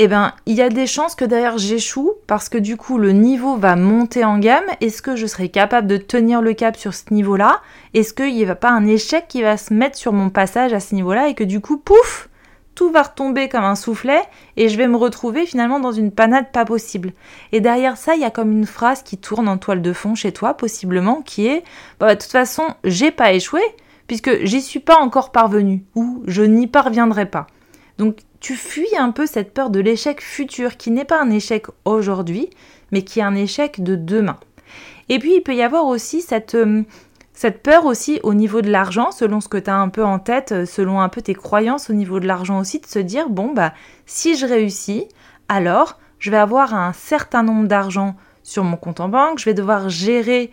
eh 0.00 0.06
ben, 0.06 0.32
il 0.46 0.54
y 0.54 0.62
a 0.62 0.68
des 0.68 0.86
chances 0.86 1.16
que 1.16 1.24
derrière 1.24 1.58
j'échoue 1.58 2.12
parce 2.28 2.48
que 2.48 2.56
du 2.56 2.76
coup 2.76 2.98
le 2.98 3.10
niveau 3.10 3.56
va 3.56 3.74
monter 3.74 4.24
en 4.24 4.38
gamme. 4.38 4.64
Est-ce 4.80 5.02
que 5.02 5.16
je 5.16 5.26
serai 5.26 5.48
capable 5.48 5.88
de 5.88 5.96
tenir 5.96 6.40
le 6.40 6.54
cap 6.54 6.76
sur 6.76 6.94
ce 6.94 7.12
niveau-là? 7.12 7.60
Est-ce 7.94 8.14
qu'il 8.14 8.32
n'y 8.32 8.44
a 8.44 8.54
pas 8.54 8.70
un 8.70 8.86
échec 8.86 9.26
qui 9.26 9.42
va 9.42 9.56
se 9.56 9.74
mettre 9.74 9.98
sur 9.98 10.12
mon 10.12 10.30
passage 10.30 10.72
à 10.72 10.78
ce 10.78 10.94
niveau-là 10.94 11.26
et 11.26 11.34
que 11.34 11.42
du 11.42 11.60
coup, 11.60 11.78
pouf, 11.78 12.28
tout 12.76 12.92
va 12.92 13.02
retomber 13.02 13.48
comme 13.48 13.64
un 13.64 13.74
soufflet 13.74 14.22
et 14.56 14.68
je 14.68 14.78
vais 14.78 14.86
me 14.86 14.96
retrouver 14.96 15.46
finalement 15.46 15.80
dans 15.80 15.90
une 15.90 16.12
panade 16.12 16.52
pas 16.52 16.64
possible. 16.64 17.12
Et 17.50 17.60
derrière 17.60 17.96
ça, 17.96 18.14
il 18.14 18.20
y 18.20 18.24
a 18.24 18.30
comme 18.30 18.52
une 18.52 18.66
phrase 18.66 19.02
qui 19.02 19.18
tourne 19.18 19.48
en 19.48 19.58
toile 19.58 19.82
de 19.82 19.92
fond 19.92 20.14
chez 20.14 20.30
toi, 20.30 20.54
possiblement, 20.54 21.22
qui 21.22 21.48
est 21.48 21.64
bah, 21.98 22.14
de 22.14 22.20
toute 22.20 22.30
façon, 22.30 22.62
j'ai 22.84 23.10
pas 23.10 23.32
échoué 23.32 23.62
puisque 24.06 24.44
j'y 24.44 24.62
suis 24.62 24.78
pas 24.78 25.00
encore 25.00 25.32
parvenu 25.32 25.84
ou 25.96 26.22
je 26.28 26.42
n'y 26.42 26.68
parviendrai 26.68 27.26
pas. 27.26 27.48
Donc 27.98 28.18
tu 28.40 28.54
fuis 28.54 28.96
un 28.98 29.10
peu 29.10 29.26
cette 29.26 29.52
peur 29.52 29.70
de 29.70 29.80
l'échec 29.80 30.20
futur 30.22 30.76
qui 30.76 30.90
n'est 30.90 31.04
pas 31.04 31.20
un 31.20 31.30
échec 31.30 31.66
aujourd'hui, 31.84 32.50
mais 32.92 33.02
qui 33.02 33.20
est 33.20 33.24
un 33.24 33.34
échec 33.34 33.82
de 33.82 33.96
demain. 33.96 34.38
Et 35.08 35.18
puis 35.18 35.34
il 35.36 35.42
peut 35.42 35.54
y 35.54 35.62
avoir 35.62 35.86
aussi 35.86 36.20
cette, 36.20 36.54
euh, 36.54 36.82
peur 37.62 37.86
aussi 37.86 38.20
au 38.22 38.34
niveau 38.34 38.62
de 38.62 38.70
l'argent, 38.70 39.10
selon 39.10 39.40
ce 39.40 39.48
que 39.48 39.58
tu 39.58 39.70
as 39.70 39.76
un 39.76 39.88
peu 39.88 40.04
en 40.04 40.18
tête, 40.18 40.52
euh, 40.52 40.66
selon 40.66 41.00
un 41.00 41.08
peu 41.08 41.22
tes 41.22 41.34
croyances 41.34 41.90
au 41.90 41.94
niveau 41.94 42.20
de 42.20 42.26
l'argent 42.26 42.58
aussi, 42.58 42.80
de 42.80 42.86
se 42.86 42.98
dire, 42.98 43.28
bon, 43.28 43.52
bah, 43.52 43.72
si 44.06 44.36
je 44.36 44.46
réussis, 44.46 45.06
alors 45.48 45.98
je 46.18 46.30
vais 46.30 46.36
avoir 46.36 46.74
un 46.74 46.92
certain 46.92 47.42
nombre 47.42 47.68
d'argent 47.68 48.16
sur 48.42 48.64
mon 48.64 48.76
compte 48.76 49.00
en 49.00 49.08
banque, 49.08 49.38
je 49.38 49.44
vais 49.44 49.54
devoir 49.54 49.88
gérer 49.88 50.50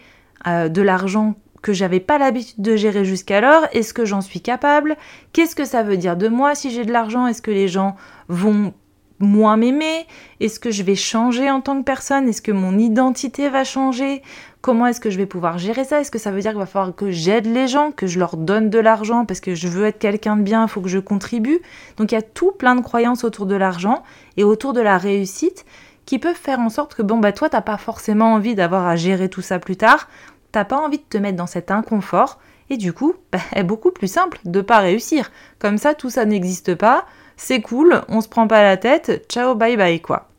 euh, 0.48 0.70
de 0.70 0.82
l'argent 0.82 1.36
que 1.66 1.74
j'avais 1.74 2.00
pas 2.00 2.20
l'habitude 2.20 2.62
de 2.62 2.76
gérer 2.76 3.06
jusqu'alors. 3.06 3.64
Est-ce 3.74 3.92
que 3.92 4.06
j'en 4.06 4.22
suis 4.22 4.40
capable? 4.40 4.96
Qu'est-ce 5.34 5.56
que 5.56 5.66
ça 5.66 5.82
veut 5.82 5.98
dire 5.98 6.16
de 6.16 6.28
moi 6.28 6.54
si 6.54 6.70
j'ai 6.70 6.86
de 6.86 6.92
l'argent? 6.92 7.26
Est-ce 7.26 7.42
que 7.42 7.50
les 7.50 7.68
gens 7.68 7.96
vont 8.28 8.72
moins 9.18 9.58
m'aimer? 9.58 10.06
Est-ce 10.40 10.60
que 10.60 10.70
je 10.70 10.84
vais 10.84 10.94
changer 10.94 11.50
en 11.50 11.62
tant 11.62 11.80
que 11.80 11.84
personne? 11.84 12.30
Est-ce 12.30 12.44
que 12.44 12.52
mon 12.52 12.78
identité 12.78 13.50
va 13.50 13.64
changer? 13.64 14.22
Comment 14.62 14.86
est-ce 14.86 15.00
que 15.00 15.10
je 15.10 15.18
vais 15.18 15.26
pouvoir 15.26 15.58
gérer 15.58 15.86
ça? 15.86 16.02
Est-ce 16.02 16.12
que 16.12 16.20
ça 16.20 16.30
veut 16.30 16.42
dire 16.42 16.52
qu'il 16.52 16.60
va 16.60 16.68
falloir 16.68 16.94
que 16.94 17.10
j'aide 17.10 17.48
les 17.48 17.68
gens, 17.68 17.92
que 17.92 18.06
je 18.06 18.20
leur 18.20 18.38
donne 18.38 18.70
de 18.70 18.78
l'argent 18.78 19.26
parce 19.26 19.40
que 19.40 19.56
je 19.56 19.68
veux 19.68 19.86
être 19.86 19.98
quelqu'un 19.98 20.38
de 20.38 20.44
bien, 20.44 20.66
il 20.66 20.70
faut 20.70 20.82
que 20.82 20.88
je 20.88 21.00
contribue? 21.00 21.62
Donc 21.98 22.12
il 22.12 22.16
y 22.16 22.20
a 22.20 22.22
tout 22.22 22.52
plein 22.52 22.76
de 22.76 22.82
croyances 22.82 23.24
autour 23.24 23.48
de 23.48 23.56
l'argent 23.56 24.04
et 24.38 24.44
autour 24.44 24.74
de 24.74 24.82
la 24.82 25.00
réussite 25.00 25.66
qui 26.06 26.20
peuvent 26.20 26.36
faire 26.36 26.60
en 26.60 26.70
sorte 26.70 26.94
que 26.94 27.02
bon 27.02 27.18
bah 27.18 27.32
toi 27.32 27.50
t'as 27.50 27.62
pas 27.62 27.78
forcément 27.78 28.34
envie 28.34 28.54
d'avoir 28.54 28.86
à 28.86 28.96
gérer 28.96 29.28
tout 29.28 29.42
ça 29.42 29.58
plus 29.58 29.76
tard, 29.76 30.08
t'as 30.56 30.64
pas 30.64 30.78
envie 30.78 31.00
de 31.00 31.04
te 31.04 31.18
mettre 31.18 31.36
dans 31.36 31.48
cet 31.48 31.70
inconfort 31.70 32.40
et 32.70 32.78
du 32.78 32.94
coup 32.94 33.16
bah, 33.34 33.40
est 33.54 33.64
beaucoup 33.64 33.92
plus 33.92 34.08
simple 34.08 34.40
de 34.46 34.62
pas 34.62 34.80
réussir. 34.80 35.30
Comme 35.60 35.78
ça 35.78 35.94
tout 35.94 36.10
ça 36.10 36.24
n'existe 36.24 36.76
pas, 36.76 37.06
c'est 37.36 37.60
cool, 37.60 38.02
on 38.08 38.22
se 38.22 38.30
prend 38.30 38.48
pas 38.48 38.64
la 38.64 38.78
tête, 38.78 39.26
ciao 39.28 39.54
bye 39.54 39.76
bye 39.76 40.02
quoi. 40.02 40.30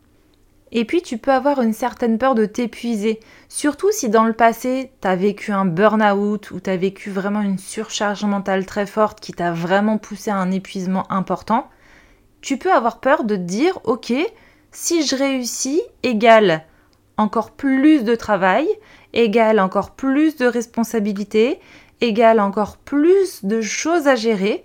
Et 0.73 0.87
puis 0.87 1.03
tu 1.03 1.19
peux 1.19 1.33
avoir 1.33 1.61
une 1.61 1.75
certaine 1.75 2.17
peur 2.17 2.35
de 2.35 2.47
t'épuiser, 2.47 3.21
surtout 3.51 3.93
si 3.93 4.09
dans 4.09 4.25
le 4.25 4.33
passé 4.33 4.91
tu 5.03 5.07
as 5.07 5.17
vécu 5.17 5.53
un 5.53 5.67
burn-out 5.67 6.51
ou 6.51 6.61
tu 6.61 6.71
as 6.71 6.79
vécu 6.79 7.11
vraiment 7.11 7.43
une 7.43 7.59
surcharge 7.59 8.25
mentale 8.25 8.65
très 8.65 8.87
forte 8.87 9.21
qui 9.21 9.33
t'a 9.33 9.53
vraiment 9.53 9.99
poussé 9.99 10.31
à 10.31 10.37
un 10.37 10.51
épuisement 10.51 11.05
important. 11.13 11.69
Tu 12.41 12.57
peux 12.57 12.73
avoir 12.73 13.01
peur 13.01 13.25
de 13.25 13.37
te 13.37 13.43
dire 13.43 13.81
ok, 13.85 14.15
si 14.73 15.07
je 15.07 15.15
réussis 15.15 15.83
égale 16.03 16.65
encore 17.19 17.51
plus 17.51 18.03
de 18.03 18.15
travail, 18.15 18.67
égale 19.17 19.59
encore 19.59 19.91
plus 19.91 20.37
de 20.37 20.47
responsabilités, 20.47 21.59
égale 22.01 22.39
encore 22.39 22.77
plus 22.77 23.45
de 23.45 23.61
choses 23.61 24.07
à 24.07 24.15
gérer 24.15 24.65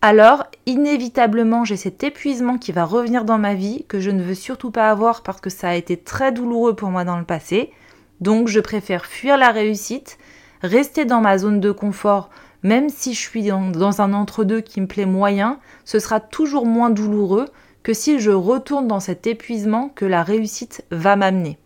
alors 0.00 0.44
inévitablement 0.66 1.64
j'ai 1.64 1.76
cet 1.76 2.04
épuisement 2.04 2.56
qui 2.56 2.70
va 2.70 2.84
revenir 2.84 3.24
dans 3.24 3.38
ma 3.38 3.54
vie 3.54 3.84
que 3.88 3.98
je 3.98 4.10
ne 4.10 4.22
veux 4.22 4.34
surtout 4.34 4.70
pas 4.70 4.90
avoir 4.90 5.22
parce 5.24 5.40
que 5.40 5.50
ça 5.50 5.70
a 5.70 5.74
été 5.74 5.96
très 5.96 6.30
douloureux 6.30 6.76
pour 6.76 6.90
moi 6.90 7.04
dans 7.04 7.18
le 7.18 7.24
passé. 7.24 7.72
Donc 8.20 8.46
je 8.46 8.60
préfère 8.60 9.06
fuir 9.06 9.36
la 9.36 9.50
réussite, 9.50 10.18
rester 10.62 11.04
dans 11.04 11.20
ma 11.20 11.36
zone 11.36 11.58
de 11.58 11.72
confort, 11.72 12.30
même 12.62 12.88
si 12.90 13.12
je 13.12 13.20
suis 13.20 13.42
dans, 13.44 14.00
un 14.00 14.12
entre-deux 14.12 14.60
qui 14.60 14.80
me 14.80 14.86
plaît 14.86 15.06
moyen, 15.06 15.58
ce 15.84 15.98
sera 15.98 16.20
toujours 16.20 16.66
moins 16.66 16.90
douloureux 16.90 17.46
que 17.82 17.92
si 17.92 18.20
je 18.20 18.30
retourne 18.30 18.86
dans 18.86 19.00
cet 19.00 19.26
épuisement 19.26 19.88
que 19.88 20.04
la 20.04 20.22
réussite 20.22 20.84
va 20.92 21.16
m'amener. 21.16 21.58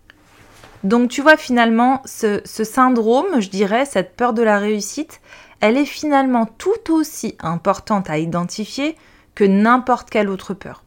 Donc 0.85 1.11
tu 1.11 1.23
vois 1.23 1.37
finalement 1.37 2.03
ce 2.05 2.41
syndrome, 2.45 3.41
je 3.41 3.51
dirais, 3.51 3.85
cette 3.85 4.17
peur 4.17 4.33
de 4.33 4.43
la 4.43 4.59
réussite, 4.59 5.21
elle 5.61 5.77
est 5.77 5.87
finalement 5.87 6.47
tout 6.47 6.93
aussi 6.93 7.37
importante 7.41 8.11
à 8.11 8.19
identifier 8.19 8.97
que 9.35 9.45
n'importe 9.45 10.11
quelle 10.11 10.29
autre 10.29 10.55
peur. 10.55 10.83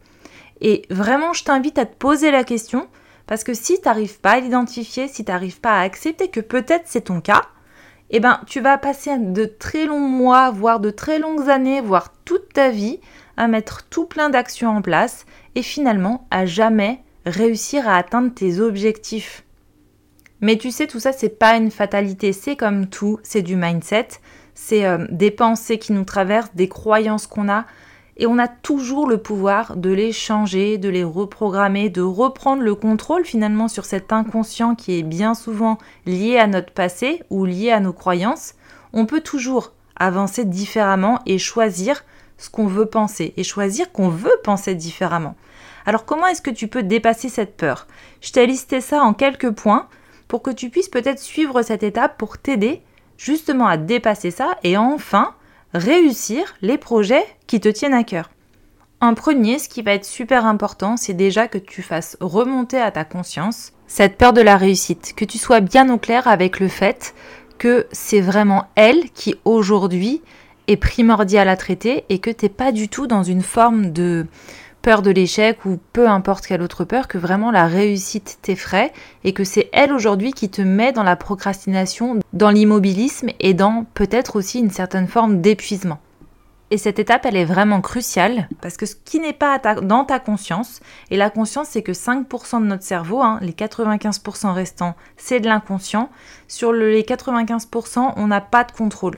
Et 0.61 0.83
vraiment, 0.89 1.33
je 1.33 1.45
t'invite 1.45 1.77
à 1.77 1.85
te 1.85 1.95
poser 1.95 2.29
la 2.29 2.43
question, 2.43 2.87
parce 3.25 3.43
que 3.43 3.53
si 3.53 3.79
tu 3.79 3.87
n'arrives 3.87 4.19
pas 4.19 4.31
à 4.31 4.39
l'identifier, 4.39 5.07
si 5.07 5.23
tu 5.23 5.31
n'arrives 5.31 5.61
pas 5.61 5.79
à 5.79 5.81
accepter 5.81 6.27
que 6.27 6.41
peut-être 6.41 6.83
c'est 6.85 7.05
ton 7.05 7.21
cas, 7.21 7.43
eh 8.09 8.19
ben, 8.19 8.39
tu 8.47 8.59
vas 8.59 8.77
passer 8.77 9.17
de 9.17 9.45
très 9.45 9.85
longs 9.85 9.99
mois, 9.99 10.51
voire 10.51 10.79
de 10.79 10.91
très 10.91 11.19
longues 11.19 11.49
années, 11.49 11.81
voire 11.81 12.13
toute 12.25 12.53
ta 12.53 12.69
vie, 12.69 12.99
à 13.37 13.47
mettre 13.47 13.87
tout 13.89 14.05
plein 14.05 14.29
d'actions 14.29 14.69
en 14.69 14.81
place 14.81 15.25
et 15.55 15.63
finalement 15.63 16.27
à 16.31 16.45
jamais 16.45 17.01
réussir 17.25 17.87
à 17.87 17.95
atteindre 17.95 18.33
tes 18.33 18.59
objectifs. 18.59 19.44
Mais 20.41 20.57
tu 20.57 20.71
sais, 20.71 20.87
tout 20.87 20.99
ça, 20.99 21.11
c'est 21.11 21.39
pas 21.39 21.55
une 21.55 21.71
fatalité, 21.71 22.33
c'est 22.33 22.55
comme 22.55 22.87
tout, 22.87 23.19
c'est 23.23 23.41
du 23.41 23.55
mindset, 23.55 24.07
c'est 24.53 24.85
euh, 24.85 25.05
des 25.09 25.31
pensées 25.31 25.79
qui 25.79 25.93
nous 25.93 26.03
traversent, 26.03 26.53
des 26.55 26.67
croyances 26.67 27.27
qu'on 27.27 27.49
a, 27.49 27.65
et 28.17 28.27
on 28.27 28.37
a 28.37 28.47
toujours 28.47 29.07
le 29.07 29.17
pouvoir 29.17 29.75
de 29.75 29.91
les 29.91 30.13
changer, 30.13 30.77
de 30.77 30.87
les 30.87 31.03
reprogrammer, 31.03 31.89
de 31.89 32.01
reprendre 32.01 32.61
le 32.61 32.75
contrôle 32.75 33.25
finalement 33.25 33.67
sur 33.67 33.83
cet 33.83 34.13
inconscient 34.13 34.75
qui 34.75 34.97
est 34.97 35.03
bien 35.03 35.33
souvent 35.33 35.77
lié 36.05 36.37
à 36.37 36.47
notre 36.47 36.71
passé 36.71 37.23
ou 37.29 37.45
lié 37.45 37.71
à 37.71 37.81
nos 37.81 37.91
croyances. 37.91 38.53
On 38.93 39.05
peut 39.05 39.19
toujours 39.19 39.73
avancer 39.97 40.45
différemment 40.45 41.19
et 41.25 41.37
choisir 41.37 42.05
ce 42.37 42.49
qu'on 42.49 42.67
veut 42.67 42.85
penser 42.85 43.33
et 43.35 43.43
choisir 43.43 43.91
qu'on 43.91 44.09
veut 44.09 44.37
penser 44.43 44.75
différemment. 44.75 45.35
Alors 45.85 46.05
comment 46.05 46.27
est-ce 46.27 46.41
que 46.41 46.51
tu 46.51 46.69
peux 46.69 46.83
dépasser 46.83 47.27
cette 47.27 47.57
peur? 47.57 47.85
Je 48.21 48.31
t'ai 48.31 48.47
listé 48.47 48.79
ça 48.79 49.01
en 49.01 49.13
quelques 49.13 49.51
points 49.51 49.87
que 50.41 50.51
tu 50.51 50.69
puisses 50.69 50.89
peut-être 50.89 51.19
suivre 51.19 51.61
cette 51.61 51.83
étape 51.83 52.17
pour 52.17 52.37
t'aider 52.37 52.81
justement 53.17 53.67
à 53.67 53.77
dépasser 53.77 54.31
ça 54.31 54.57
et 54.63 54.77
enfin 54.77 55.35
réussir 55.73 56.55
les 56.61 56.77
projets 56.77 57.25
qui 57.47 57.59
te 57.59 57.69
tiennent 57.69 57.93
à 57.93 58.03
cœur. 58.03 58.29
En 59.01 59.13
premier, 59.13 59.59
ce 59.59 59.69
qui 59.69 59.81
va 59.81 59.93
être 59.93 60.05
super 60.05 60.45
important, 60.45 60.97
c'est 60.97 61.13
déjà 61.13 61.47
que 61.47 61.57
tu 61.57 61.81
fasses 61.81 62.17
remonter 62.21 62.79
à 62.79 62.91
ta 62.91 63.03
conscience 63.03 63.73
cette 63.87 64.17
peur 64.17 64.33
de 64.33 64.41
la 64.41 64.57
réussite, 64.57 65.13
que 65.15 65.25
tu 65.25 65.37
sois 65.37 65.59
bien 65.59 65.89
au 65.93 65.97
clair 65.97 66.27
avec 66.27 66.59
le 66.59 66.67
fait 66.67 67.13
que 67.57 67.87
c'est 67.91 68.21
vraiment 68.21 68.65
elle 68.75 69.11
qui 69.11 69.35
aujourd'hui 69.45 70.21
est 70.67 70.77
primordiale 70.77 71.49
à 71.49 71.57
traiter 71.57 72.03
et 72.09 72.19
que 72.19 72.31
tu 72.31 72.45
n'es 72.45 72.49
pas 72.49 72.71
du 72.71 72.89
tout 72.89 73.07
dans 73.07 73.23
une 73.23 73.43
forme 73.43 73.91
de 73.91 74.25
peur 74.85 75.01
de 75.01 75.09
l'échec 75.09 75.65
ou 75.65 75.79
peu 75.93 76.07
importe 76.07 76.45
quelle 76.45 76.61
autre 76.61 76.85
peur, 76.85 77.07
que 77.07 77.17
vraiment 77.17 77.49
la 77.49 77.65
réussite 77.65 78.37
t'effraie 78.43 78.93
et 79.23 79.33
que 79.33 79.43
c'est 79.43 79.67
elle 79.73 79.91
aujourd'hui 79.91 80.31
qui 80.31 80.47
te 80.47 80.61
met 80.61 80.91
dans 80.91 81.01
la 81.01 81.15
procrastination, 81.15 82.19
dans 82.33 82.51
l'immobilisme 82.51 83.29
et 83.39 83.55
dans 83.55 83.87
peut-être 83.95 84.35
aussi 84.35 84.59
une 84.59 84.69
certaine 84.69 85.07
forme 85.07 85.41
d'épuisement. 85.41 85.97
Et 86.69 86.77
cette 86.77 86.99
étape, 86.99 87.25
elle 87.25 87.35
est 87.35 87.45
vraiment 87.45 87.81
cruciale 87.81 88.47
parce 88.61 88.77
que 88.77 88.85
ce 88.85 88.93
qui 88.93 89.19
n'est 89.19 89.33
pas 89.33 89.57
dans 89.57 90.05
ta 90.05 90.19
conscience, 90.19 90.81
et 91.09 91.17
la 91.17 91.31
conscience, 91.31 91.69
c'est 91.71 91.81
que 91.81 91.91
5% 91.91 92.61
de 92.61 92.67
notre 92.67 92.83
cerveau, 92.83 93.23
hein, 93.23 93.39
les 93.41 93.53
95% 93.53 94.53
restants, 94.53 94.93
c'est 95.17 95.39
de 95.39 95.47
l'inconscient. 95.47 96.11
Sur 96.47 96.73
les 96.73 97.01
95%, 97.01 98.13
on 98.17 98.27
n'a 98.27 98.41
pas 98.41 98.63
de 98.63 98.71
contrôle. 98.71 99.17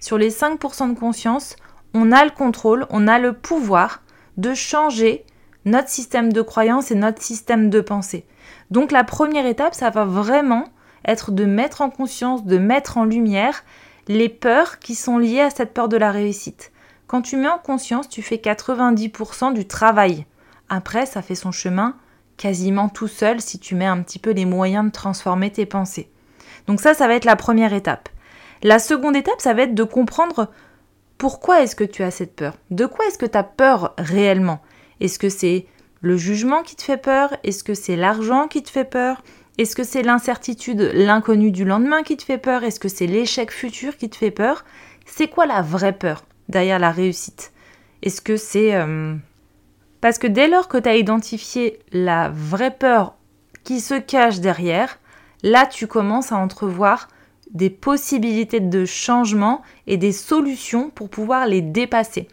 Sur 0.00 0.16
les 0.16 0.30
5% 0.30 0.94
de 0.94 0.98
conscience, 0.98 1.56
on 1.92 2.12
a 2.12 2.24
le 2.24 2.30
contrôle, 2.30 2.86
on 2.88 3.06
a 3.06 3.18
le 3.18 3.34
pouvoir 3.34 4.00
de 4.36 4.54
changer 4.54 5.24
notre 5.64 5.88
système 5.88 6.32
de 6.32 6.42
croyance 6.42 6.90
et 6.90 6.94
notre 6.94 7.22
système 7.22 7.70
de 7.70 7.80
pensée. 7.80 8.26
Donc 8.70 8.92
la 8.92 9.04
première 9.04 9.46
étape, 9.46 9.74
ça 9.74 9.90
va 9.90 10.04
vraiment 10.04 10.64
être 11.06 11.30
de 11.30 11.44
mettre 11.44 11.80
en 11.80 11.90
conscience, 11.90 12.44
de 12.44 12.58
mettre 12.58 12.98
en 12.98 13.04
lumière 13.04 13.64
les 14.08 14.28
peurs 14.28 14.78
qui 14.78 14.94
sont 14.94 15.18
liées 15.18 15.40
à 15.40 15.50
cette 15.50 15.74
peur 15.74 15.88
de 15.88 15.96
la 15.96 16.10
réussite. 16.10 16.72
Quand 17.06 17.22
tu 17.22 17.36
mets 17.36 17.48
en 17.48 17.58
conscience, 17.58 18.08
tu 18.08 18.22
fais 18.22 18.36
90% 18.36 19.52
du 19.52 19.66
travail. 19.66 20.26
Après, 20.68 21.06
ça 21.06 21.22
fait 21.22 21.34
son 21.34 21.52
chemin 21.52 21.96
quasiment 22.36 22.88
tout 22.88 23.08
seul 23.08 23.40
si 23.40 23.58
tu 23.58 23.74
mets 23.74 23.86
un 23.86 24.00
petit 24.02 24.18
peu 24.18 24.30
les 24.30 24.46
moyens 24.46 24.86
de 24.86 24.90
transformer 24.90 25.50
tes 25.50 25.66
pensées. 25.66 26.10
Donc 26.66 26.80
ça, 26.80 26.94
ça 26.94 27.06
va 27.06 27.14
être 27.14 27.24
la 27.24 27.36
première 27.36 27.74
étape. 27.74 28.08
La 28.62 28.78
seconde 28.78 29.16
étape, 29.16 29.40
ça 29.40 29.54
va 29.54 29.62
être 29.62 29.74
de 29.74 29.84
comprendre 29.84 30.48
pourquoi 31.22 31.62
est-ce 31.62 31.76
que 31.76 31.84
tu 31.84 32.02
as 32.02 32.10
cette 32.10 32.34
peur? 32.34 32.54
De 32.72 32.84
quoi 32.84 33.06
est-ce 33.06 33.16
que 33.16 33.26
tu 33.26 33.38
as 33.38 33.44
peur 33.44 33.94
réellement? 33.96 34.60
Est-ce 34.98 35.20
que 35.20 35.28
c'est 35.28 35.66
le 36.00 36.16
jugement 36.16 36.64
qui 36.64 36.74
te 36.74 36.82
fait 36.82 36.96
peur? 36.96 37.36
Est-ce 37.44 37.62
que 37.62 37.74
c'est 37.74 37.94
l'argent 37.94 38.48
qui 38.48 38.60
te 38.64 38.70
fait 38.70 38.84
peur? 38.84 39.22
Est-ce 39.56 39.76
que 39.76 39.84
c'est 39.84 40.02
l'incertitude, 40.02 40.90
l'inconnu 40.94 41.52
du 41.52 41.64
lendemain 41.64 42.02
qui 42.02 42.16
te 42.16 42.24
fait 42.24 42.38
peur? 42.38 42.64
Est-ce 42.64 42.80
que 42.80 42.88
c'est 42.88 43.06
l'échec 43.06 43.52
futur 43.52 43.96
qui 43.96 44.10
te 44.10 44.16
fait 44.16 44.32
peur? 44.32 44.64
C'est 45.06 45.28
quoi 45.28 45.46
la 45.46 45.62
vraie 45.62 45.96
peur 45.96 46.24
derrière 46.48 46.80
la 46.80 46.90
réussite? 46.90 47.52
Est-ce 48.02 48.20
que 48.20 48.36
c'est... 48.36 48.74
Euh, 48.74 49.14
parce 50.00 50.18
que 50.18 50.26
dès 50.26 50.48
lors 50.48 50.66
que 50.66 50.78
tu 50.78 50.88
as 50.88 50.96
identifié 50.96 51.78
la 51.92 52.30
vraie 52.30 52.76
peur 52.76 53.14
qui 53.62 53.78
se 53.78 53.94
cache 53.94 54.40
derrière, 54.40 54.98
là 55.44 55.66
tu 55.66 55.86
commences 55.86 56.32
à 56.32 56.36
entrevoir 56.38 57.06
des 57.52 57.70
possibilités 57.70 58.60
de 58.60 58.84
changement 58.84 59.62
et 59.86 59.96
des 59.96 60.12
solutions 60.12 60.90
pour 60.90 61.08
pouvoir 61.08 61.46
les 61.46 61.60
dépasser. 61.60 62.28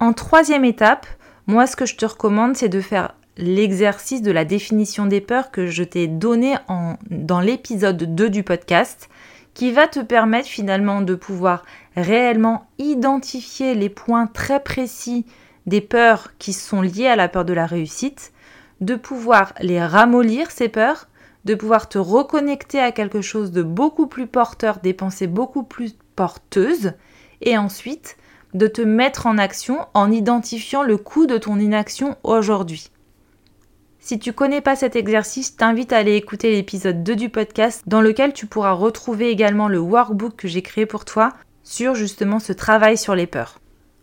En 0.00 0.12
troisième 0.12 0.64
étape, 0.64 1.06
moi 1.46 1.66
ce 1.66 1.76
que 1.76 1.86
je 1.86 1.96
te 1.96 2.06
recommande 2.06 2.56
c'est 2.56 2.68
de 2.68 2.80
faire 2.80 3.14
l'exercice 3.36 4.22
de 4.22 4.30
la 4.30 4.44
définition 4.44 5.06
des 5.06 5.20
peurs 5.20 5.50
que 5.50 5.66
je 5.66 5.82
t'ai 5.82 6.06
donné 6.06 6.54
en, 6.68 6.96
dans 7.10 7.40
l'épisode 7.40 8.14
2 8.14 8.30
du 8.30 8.42
podcast 8.42 9.08
qui 9.54 9.70
va 9.70 9.86
te 9.86 10.00
permettre 10.00 10.48
finalement 10.48 11.00
de 11.00 11.14
pouvoir 11.14 11.64
réellement 11.96 12.66
identifier 12.78 13.74
les 13.74 13.88
points 13.88 14.26
très 14.26 14.60
précis 14.60 15.26
des 15.66 15.80
peurs 15.80 16.32
qui 16.38 16.52
sont 16.52 16.82
liées 16.82 17.06
à 17.06 17.16
la 17.16 17.28
peur 17.28 17.44
de 17.44 17.52
la 17.52 17.66
réussite, 17.66 18.32
de 18.80 18.94
pouvoir 18.94 19.52
les 19.60 19.84
ramollir 19.84 20.50
ces 20.50 20.68
peurs 20.68 21.06
de 21.44 21.54
pouvoir 21.54 21.88
te 21.88 21.98
reconnecter 21.98 22.80
à 22.80 22.92
quelque 22.92 23.20
chose 23.20 23.50
de 23.52 23.62
beaucoup 23.62 24.06
plus 24.06 24.26
porteur, 24.26 24.78
des 24.80 24.94
pensées 24.94 25.26
beaucoup 25.26 25.62
plus 25.62 25.96
porteuses, 26.16 26.92
et 27.40 27.58
ensuite 27.58 28.16
de 28.54 28.66
te 28.66 28.82
mettre 28.82 29.26
en 29.26 29.38
action 29.38 29.86
en 29.94 30.10
identifiant 30.12 30.82
le 30.82 30.96
coût 30.96 31.26
de 31.26 31.38
ton 31.38 31.58
inaction 31.58 32.16
aujourd'hui. 32.22 32.90
Si 33.98 34.18
tu 34.18 34.32
connais 34.32 34.60
pas 34.60 34.76
cet 34.76 34.96
exercice, 34.96 35.56
t'invite 35.56 35.92
à 35.92 35.98
aller 35.98 36.16
écouter 36.16 36.50
l'épisode 36.50 37.04
2 37.04 37.14
du 37.14 37.28
podcast 37.28 37.82
dans 37.86 38.00
lequel 38.00 38.32
tu 38.32 38.46
pourras 38.46 38.72
retrouver 38.72 39.30
également 39.30 39.68
le 39.68 39.78
workbook 39.78 40.34
que 40.36 40.48
j'ai 40.48 40.62
créé 40.62 40.86
pour 40.86 41.04
toi 41.04 41.32
sur 41.62 41.94
justement 41.94 42.40
ce 42.40 42.52
travail 42.52 42.98
sur 42.98 43.14
les 43.14 43.28
peurs. 43.28 43.60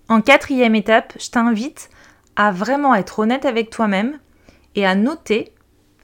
En 0.07 0.21
quatrième 0.21 0.75
étape, 0.75 1.13
je 1.19 1.29
t'invite 1.29 1.89
à 2.37 2.51
vraiment 2.51 2.95
être 2.95 3.19
honnête 3.19 3.45
avec 3.45 3.69
toi-même 3.69 4.19
et 4.75 4.85
à 4.85 4.95
noter 4.95 5.51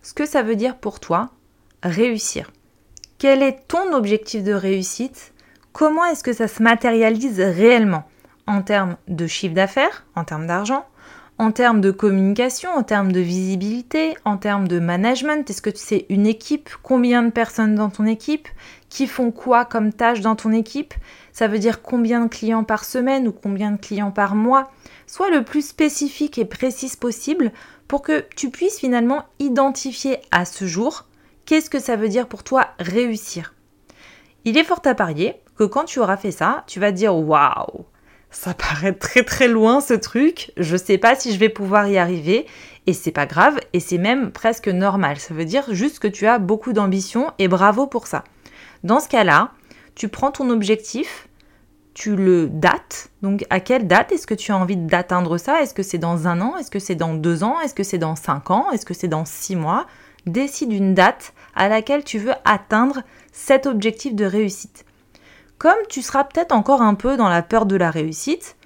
ce 0.05 0.13
que 0.13 0.27
ça 0.27 0.43
veut 0.43 0.55
dire 0.55 0.77
pour 0.77 0.99
toi 0.99 1.31
réussir. 1.81 2.51
Quel 3.17 3.41
est 3.41 3.67
ton 3.67 3.91
objectif 3.91 4.43
de 4.43 4.53
réussite? 4.53 5.33
Comment 5.73 6.05
est-ce 6.05 6.23
que 6.23 6.31
ça 6.31 6.47
se 6.47 6.61
matérialise 6.61 7.39
réellement? 7.39 8.03
En 8.45 8.61
termes 8.61 8.97
de 9.07 9.25
chiffre 9.25 9.55
d'affaires, 9.55 10.05
en 10.15 10.23
termes 10.23 10.45
d'argent, 10.45 10.85
en 11.39 11.51
termes 11.51 11.81
de 11.81 11.89
communication, 11.89 12.69
en 12.69 12.83
termes 12.83 13.11
de 13.11 13.19
visibilité, 13.19 14.15
en 14.25 14.37
termes 14.37 14.67
de 14.67 14.77
management? 14.77 15.49
Est-ce 15.49 15.63
que 15.63 15.71
c'est 15.73 16.05
une 16.09 16.27
équipe? 16.27 16.69
Combien 16.83 17.23
de 17.23 17.31
personnes 17.31 17.73
dans 17.73 17.89
ton 17.89 18.05
équipe? 18.05 18.47
Qui 18.89 19.07
font 19.07 19.31
quoi 19.31 19.65
comme 19.65 19.91
tâche 19.91 20.21
dans 20.21 20.35
ton 20.35 20.51
équipe? 20.51 20.93
Ça 21.33 21.47
veut 21.47 21.59
dire 21.59 21.81
combien 21.81 22.21
de 22.21 22.29
clients 22.29 22.63
par 22.63 22.85
semaine 22.85 23.27
ou 23.27 23.31
combien 23.31 23.71
de 23.71 23.77
clients 23.77 24.11
par 24.11 24.35
mois? 24.35 24.71
Sois 25.07 25.31
le 25.31 25.43
plus 25.43 25.67
spécifique 25.67 26.37
et 26.37 26.45
précise 26.45 26.95
possible 26.95 27.51
pour 27.87 28.01
que 28.01 28.25
tu 28.35 28.49
puisses 28.49 28.79
finalement 28.79 29.25
identifier 29.39 30.17
à 30.31 30.45
ce 30.45 30.65
jour 30.65 31.05
qu'est-ce 31.45 31.69
que 31.69 31.79
ça 31.79 31.95
veut 31.95 32.09
dire 32.09 32.27
pour 32.27 32.43
toi 32.43 32.69
réussir? 32.79 33.53
Il 34.43 34.57
est 34.57 34.63
fort 34.63 34.81
à 34.85 34.95
parier 34.95 35.35
que 35.55 35.63
quand 35.63 35.85
tu 35.85 35.99
auras 35.99 36.17
fait 36.17 36.31
ça, 36.31 36.63
tu 36.67 36.79
vas 36.79 36.91
te 36.91 36.97
dire 36.97 37.15
waouh, 37.15 37.85
ça 38.31 38.53
paraît 38.53 38.93
très 38.93 39.23
très 39.23 39.47
loin 39.47 39.81
ce 39.81 39.93
truc, 39.93 40.51
je 40.57 40.75
sais 40.75 40.97
pas 40.97 41.15
si 41.15 41.33
je 41.33 41.39
vais 41.39 41.49
pouvoir 41.49 41.87
y 41.87 41.97
arriver 41.97 42.45
et 42.85 42.93
c'est 42.93 43.11
pas 43.11 43.25
grave 43.25 43.57
et 43.73 43.79
c'est 43.79 43.97
même 43.97 44.31
presque 44.31 44.67
normal. 44.67 45.17
Ça 45.17 45.33
veut 45.33 45.45
dire 45.45 45.65
juste 45.69 45.99
que 45.99 46.07
tu 46.07 46.27
as 46.27 46.39
beaucoup 46.39 46.73
d'ambition 46.73 47.31
et 47.39 47.47
bravo 47.47 47.87
pour 47.87 48.07
ça. 48.07 48.23
Dans 48.83 48.99
ce 48.99 49.07
cas-là, 49.07 49.51
tu 49.95 50.09
prends 50.09 50.31
ton 50.31 50.49
objectif, 50.49 51.27
tu 51.95 52.15
le 52.15 52.47
dates. 52.47 53.09
Donc 53.23 53.45
à 53.49 53.59
quelle 53.59 53.87
date 53.87 54.11
est-ce 54.11 54.27
que 54.27 54.35
tu 54.35 54.51
as 54.51 54.57
envie 54.57 54.77
d'atteindre 54.77 55.39
ça? 55.39 55.61
Est-ce 55.61 55.73
que 55.73 55.81
c'est 55.81 55.97
dans 55.97 56.27
un 56.27 56.41
an? 56.41 56.57
Est-ce 56.57 56.69
que 56.69 56.77
c'est 56.77 56.93
dans 56.93 57.15
deux 57.15 57.43
ans? 57.43 57.59
Est-ce 57.61 57.73
que 57.73 57.83
c'est 57.83 57.97
dans 57.97 58.15
cinq 58.15 58.51
ans? 58.51 58.69
Est-ce 58.71 58.85
que 58.85 58.93
c'est 58.93 59.07
dans 59.07 59.25
six 59.25 59.55
mois? 59.55 59.87
Décide 60.27 60.73
une 60.73 60.93
date 60.93 61.33
à 61.55 61.69
laquelle 61.69 62.03
tu 62.03 62.19
veux 62.19 62.33
atteindre 62.43 63.01
cet 63.31 63.65
objectif 63.65 64.13
de 64.13 64.25
réussite. 64.25 64.85
Comme 65.57 65.77
tu 65.89 66.01
seras 66.01 66.25
peut-être 66.25 66.51
encore 66.51 66.81
un 66.81 66.95
peu 66.95 67.15
dans 67.15 67.29
la 67.29 67.41
peur 67.41 67.65
de 67.65 67.77
la 67.77 67.89
réussite, 67.89 68.57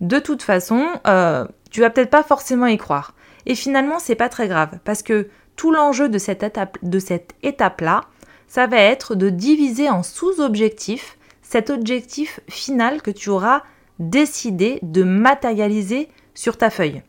de 0.00 0.18
toute 0.18 0.42
façon, 0.42 0.88
euh, 1.06 1.46
tu 1.70 1.80
vas 1.80 1.90
peut-être 1.90 2.10
pas 2.10 2.24
forcément 2.24 2.66
y 2.66 2.78
croire. 2.78 3.14
Et 3.46 3.54
finalement, 3.54 4.00
c'est 4.00 4.16
pas 4.16 4.28
très 4.28 4.48
grave 4.48 4.80
parce 4.84 5.04
que 5.04 5.28
tout 5.54 5.70
l'enjeu 5.70 6.08
de 6.08 6.18
cette 6.18 6.42
étape, 6.42 6.78
de 6.82 6.98
cette 6.98 7.34
étape-là, 7.44 8.02
ça 8.48 8.66
va 8.66 8.78
être 8.78 9.14
de 9.14 9.30
diviser 9.30 9.88
en 9.88 10.02
sous-objectifs 10.02 11.16
cet 11.52 11.68
objectif 11.68 12.40
final 12.48 13.02
que 13.02 13.10
tu 13.10 13.28
auras 13.28 13.60
décidé 13.98 14.78
de 14.80 15.02
matérialiser 15.02 16.08
sur 16.32 16.56
ta 16.56 16.70
feuille. 16.70 17.02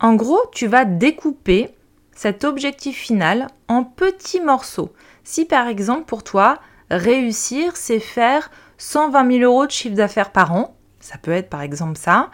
En 0.00 0.16
gros, 0.16 0.40
tu 0.50 0.66
vas 0.66 0.84
découper 0.84 1.70
cet 2.10 2.42
objectif 2.42 2.96
final 2.96 3.46
en 3.68 3.84
petits 3.84 4.40
morceaux. 4.40 4.92
Si 5.22 5.44
par 5.44 5.68
exemple 5.68 6.06
pour 6.06 6.24
toi, 6.24 6.58
réussir, 6.90 7.76
c'est 7.76 8.00
faire 8.00 8.50
120 8.78 9.38
000 9.38 9.44
euros 9.44 9.66
de 9.66 9.70
chiffre 9.70 9.94
d'affaires 9.94 10.32
par 10.32 10.52
an. 10.52 10.74
Ça 10.98 11.16
peut 11.18 11.30
être 11.30 11.48
par 11.48 11.62
exemple 11.62 11.96
ça. 11.96 12.30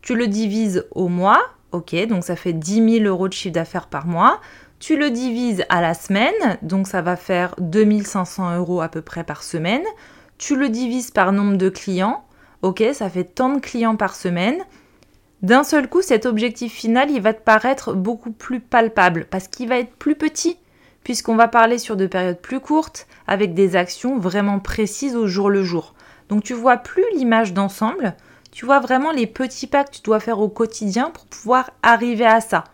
Tu 0.00 0.16
le 0.16 0.26
divises 0.26 0.88
au 0.90 1.06
mois, 1.06 1.42
ok, 1.70 1.94
donc 2.08 2.24
ça 2.24 2.34
fait 2.34 2.54
10 2.54 3.02
000 3.02 3.04
euros 3.04 3.28
de 3.28 3.34
chiffre 3.34 3.54
d'affaires 3.54 3.86
par 3.86 4.08
mois. 4.08 4.40
Tu 4.80 4.96
le 4.96 5.10
divises 5.10 5.64
à 5.68 5.80
la 5.80 5.94
semaine, 5.94 6.58
donc 6.62 6.88
ça 6.88 7.02
va 7.02 7.14
faire 7.14 7.54
2500 7.58 8.56
euros 8.56 8.80
à 8.80 8.88
peu 8.88 9.00
près 9.00 9.22
par 9.22 9.44
semaine. 9.44 9.84
Tu 10.42 10.56
le 10.56 10.70
divises 10.70 11.12
par 11.12 11.30
nombre 11.30 11.56
de 11.56 11.68
clients, 11.68 12.24
ok, 12.62 12.82
ça 12.94 13.08
fait 13.08 13.22
tant 13.22 13.50
de 13.50 13.60
clients 13.60 13.94
par 13.94 14.16
semaine. 14.16 14.58
D'un 15.40 15.62
seul 15.62 15.88
coup, 15.88 16.02
cet 16.02 16.26
objectif 16.26 16.72
final, 16.72 17.12
il 17.12 17.22
va 17.22 17.32
te 17.32 17.44
paraître 17.44 17.92
beaucoup 17.92 18.32
plus 18.32 18.58
palpable 18.58 19.26
parce 19.30 19.46
qu'il 19.46 19.68
va 19.68 19.78
être 19.78 19.94
plus 19.94 20.16
petit 20.16 20.56
puisqu'on 21.04 21.36
va 21.36 21.46
parler 21.46 21.78
sur 21.78 21.96
de 21.96 22.08
périodes 22.08 22.40
plus 22.40 22.58
courtes, 22.58 23.06
avec 23.28 23.54
des 23.54 23.76
actions 23.76 24.18
vraiment 24.18 24.58
précises 24.58 25.14
au 25.14 25.28
jour 25.28 25.48
le 25.48 25.62
jour. 25.62 25.94
Donc 26.28 26.42
tu 26.42 26.54
vois 26.54 26.76
plus 26.76 27.04
l'image 27.14 27.52
d'ensemble, 27.52 28.16
tu 28.50 28.66
vois 28.66 28.80
vraiment 28.80 29.12
les 29.12 29.28
petits 29.28 29.68
pas 29.68 29.84
que 29.84 29.92
tu 29.92 30.02
dois 30.02 30.18
faire 30.18 30.40
au 30.40 30.48
quotidien 30.48 31.10
pour 31.10 31.26
pouvoir 31.26 31.70
arriver 31.84 32.26
à 32.26 32.40
ça. 32.40 32.64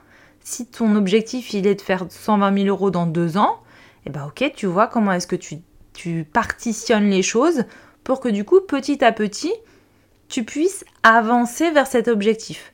Si 0.40 0.64
ton 0.64 0.96
objectif 0.96 1.52
il 1.52 1.66
est 1.66 1.75
de 1.75 1.82
faire 1.82 2.06
120 2.08 2.62
000 2.62 2.68
euros 2.68 2.90
dans 2.90 3.04
deux 3.04 3.37
ans, 3.37 3.58
eh 4.06 4.10
ben 4.10 4.25
ok, 4.25 4.52
tu 4.56 4.64
vois 4.64 4.87
comment 4.87 5.12
est-ce 5.12 5.26
que 5.26 5.37
tu, 5.37 5.58
tu 5.99 6.25
partitionnes 6.33 7.11
les 7.11 7.23
choses 7.23 7.64
pour 8.05 8.21
que 8.21 8.28
du 8.28 8.45
coup 8.45 8.61
petit 8.61 9.05
à 9.05 9.11
petit 9.11 9.52
tu 10.28 10.45
puisses 10.45 10.85
avancer 11.02 11.73
vers 11.73 11.88
cet 11.88 12.07
objectif. 12.07 12.73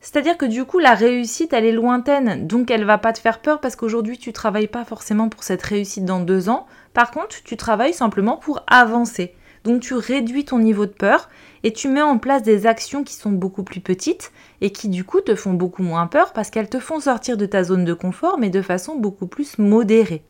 C'est-à-dire 0.00 0.36
que 0.36 0.46
du 0.46 0.64
coup, 0.64 0.78
la 0.78 0.94
réussite, 0.94 1.52
elle 1.52 1.64
est 1.64 1.72
lointaine, 1.72 2.46
donc 2.46 2.70
elle 2.70 2.84
va 2.84 2.98
pas 2.98 3.12
te 3.12 3.20
faire 3.20 3.40
peur 3.40 3.60
parce 3.60 3.76
qu'aujourd'hui, 3.76 4.18
tu 4.18 4.32
travailles 4.32 4.68
pas 4.68 4.84
forcément 4.84 5.28
pour 5.28 5.44
cette 5.44 5.62
réussite 5.62 6.04
dans 6.04 6.20
deux 6.20 6.48
ans. 6.48 6.66
Par 6.94 7.10
contre, 7.10 7.42
tu 7.44 7.56
travailles 7.56 7.92
simplement 7.92 8.36
pour 8.36 8.64
avancer. 8.66 9.34
Donc 9.62 9.82
tu 9.82 9.94
réduis 9.94 10.44
ton 10.44 10.58
niveau 10.58 10.86
de 10.86 10.92
peur 10.92 11.28
et 11.62 11.72
tu 11.72 11.88
mets 11.88 12.02
en 12.02 12.18
place 12.18 12.42
des 12.42 12.66
actions 12.66 13.04
qui 13.04 13.14
sont 13.14 13.32
beaucoup 13.32 13.62
plus 13.62 13.80
petites 13.80 14.32
et 14.60 14.70
qui 14.70 14.88
du 14.88 15.04
coup 15.04 15.20
te 15.20 15.34
font 15.34 15.52
beaucoup 15.52 15.82
moins 15.82 16.06
peur 16.06 16.32
parce 16.32 16.50
qu'elles 16.50 16.70
te 16.70 16.80
font 16.80 17.00
sortir 17.00 17.36
de 17.36 17.46
ta 17.46 17.64
zone 17.64 17.84
de 17.84 17.94
confort 17.94 18.38
mais 18.38 18.50
de 18.50 18.62
façon 18.62 18.96
beaucoup 18.96 19.26
plus 19.26 19.58
modérée. 19.58 20.22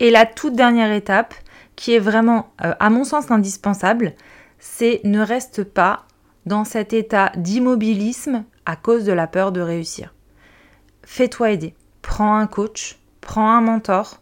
Et 0.00 0.10
la 0.10 0.26
toute 0.26 0.54
dernière 0.54 0.92
étape, 0.92 1.34
qui 1.76 1.94
est 1.94 2.00
vraiment 2.00 2.52
euh, 2.64 2.74
à 2.80 2.90
mon 2.90 3.04
sens 3.04 3.30
indispensable, 3.30 4.14
c'est 4.58 5.00
ne 5.04 5.20
reste 5.20 5.64
pas 5.64 6.06
dans 6.46 6.64
cet 6.64 6.92
état 6.92 7.32
d'immobilisme 7.36 8.44
à 8.66 8.76
cause 8.76 9.04
de 9.04 9.12
la 9.12 9.26
peur 9.26 9.52
de 9.52 9.60
réussir. 9.60 10.14
Fais-toi 11.02 11.52
aider. 11.52 11.74
Prends 12.02 12.36
un 12.36 12.46
coach, 12.46 12.98
prends 13.20 13.50
un 13.50 13.60
mentor 13.60 14.20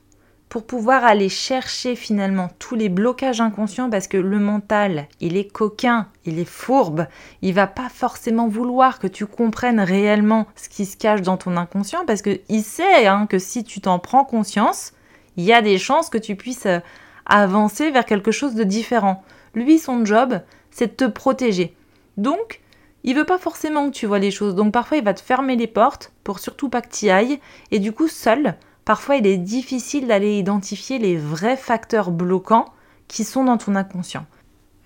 pour 0.49 0.67
pouvoir 0.67 1.03
aller 1.05 1.31
chercher 1.31 1.97
finalement 1.97 2.51
tous 2.59 2.75
les 2.75 2.91
blocages 2.91 3.41
inconscients 3.41 3.89
parce 3.89 4.07
que 4.07 4.19
le 4.19 4.39
mental, 4.39 5.07
il 5.19 5.39
est 5.39 5.51
coquin, 5.51 6.09
il 6.27 6.39
est 6.39 6.45
fourbe, 6.45 7.07
il 7.41 7.55
va 7.55 7.67
pas 7.67 7.89
forcément 7.89 8.49
vouloir 8.49 8.99
que 8.99 9.07
tu 9.07 9.25
comprennes 9.25 9.81
réellement 9.81 10.47
ce 10.55 10.69
qui 10.69 10.85
se 10.85 10.99
cache 10.99 11.23
dans 11.23 11.39
ton 11.39 11.57
inconscient 11.57 12.05
parce 12.05 12.21
que 12.21 12.41
il 12.51 12.63
sait 12.63 13.07
hein, 13.07 13.27
que 13.27 13.39
si 13.39 13.65
tu 13.65 13.81
t'en 13.81 13.99
prends 13.99 14.27
conscience, 14.27 14.93
il 15.37 15.45
y 15.45 15.53
a 15.53 15.63
des 15.63 15.79
chances 15.79 16.11
que 16.11 16.19
tu 16.19 16.37
puisses 16.37 16.67
euh, 16.67 16.81
avancer 17.27 17.91
vers 17.91 18.05
quelque 18.05 18.31
chose 18.31 18.55
de 18.55 18.65
différent. 18.65 19.23
Lui, 19.55 19.79
son 19.79 20.05
job, 20.05 20.41
c'est 20.71 20.89
de 20.89 21.07
te 21.07 21.11
protéger. 21.11 21.75
Donc, 22.17 22.63
il 23.05 23.17
veut 23.17 23.25
pas 23.25 23.39
forcément 23.39 23.91
que 23.91 23.95
tu 23.95 24.07
vois 24.07 24.19
les 24.19 24.31
choses. 24.31 24.55
Donc 24.55 24.73
parfois 24.73 24.97
il 24.97 25.05
va 25.05 25.15
te 25.15 25.21
fermer 25.21 25.57
les 25.57 25.67
portes 25.67 26.13
pour 26.25 26.39
surtout 26.39 26.69
pas 26.69 26.83
que 26.83 26.95
tu 26.95 27.09
ailles. 27.09 27.41
Et 27.71 27.79
du 27.79 27.93
coup, 27.93 28.09
seul, 28.09 28.57
parfois 28.85 29.17
il 29.17 29.27
est 29.27 29.39
difficile 29.39 30.07
d'aller 30.07 30.39
identifier 30.39 30.99
les 30.99 31.17
vrais 31.17 31.57
facteurs 31.57 32.11
bloquants 32.11 32.67
qui 33.09 33.25
sont 33.25 33.45
dans 33.45 33.59
ton 33.59 33.75
inconscient. 33.75 34.27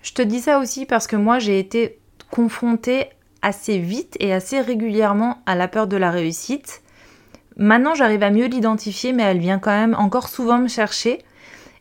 Je 0.01 0.13
te 0.13 0.21
dis 0.21 0.39
ça 0.39 0.59
aussi 0.59 0.85
parce 0.85 1.07
que 1.07 1.15
moi 1.15 1.39
j'ai 1.39 1.59
été 1.59 1.99
confrontée 2.31 3.09
assez 3.41 3.77
vite 3.77 4.17
et 4.19 4.33
assez 4.33 4.59
régulièrement 4.61 5.41
à 5.45 5.55
la 5.55 5.67
peur 5.67 5.87
de 5.87 5.97
la 5.97 6.11
réussite. 6.11 6.81
Maintenant 7.57 7.95
j'arrive 7.95 8.23
à 8.23 8.29
mieux 8.29 8.45
l'identifier 8.45 9.13
mais 9.13 9.23
elle 9.23 9.39
vient 9.39 9.59
quand 9.59 9.71
même 9.71 9.95
encore 9.97 10.29
souvent 10.29 10.59
me 10.59 10.67
chercher. 10.67 11.19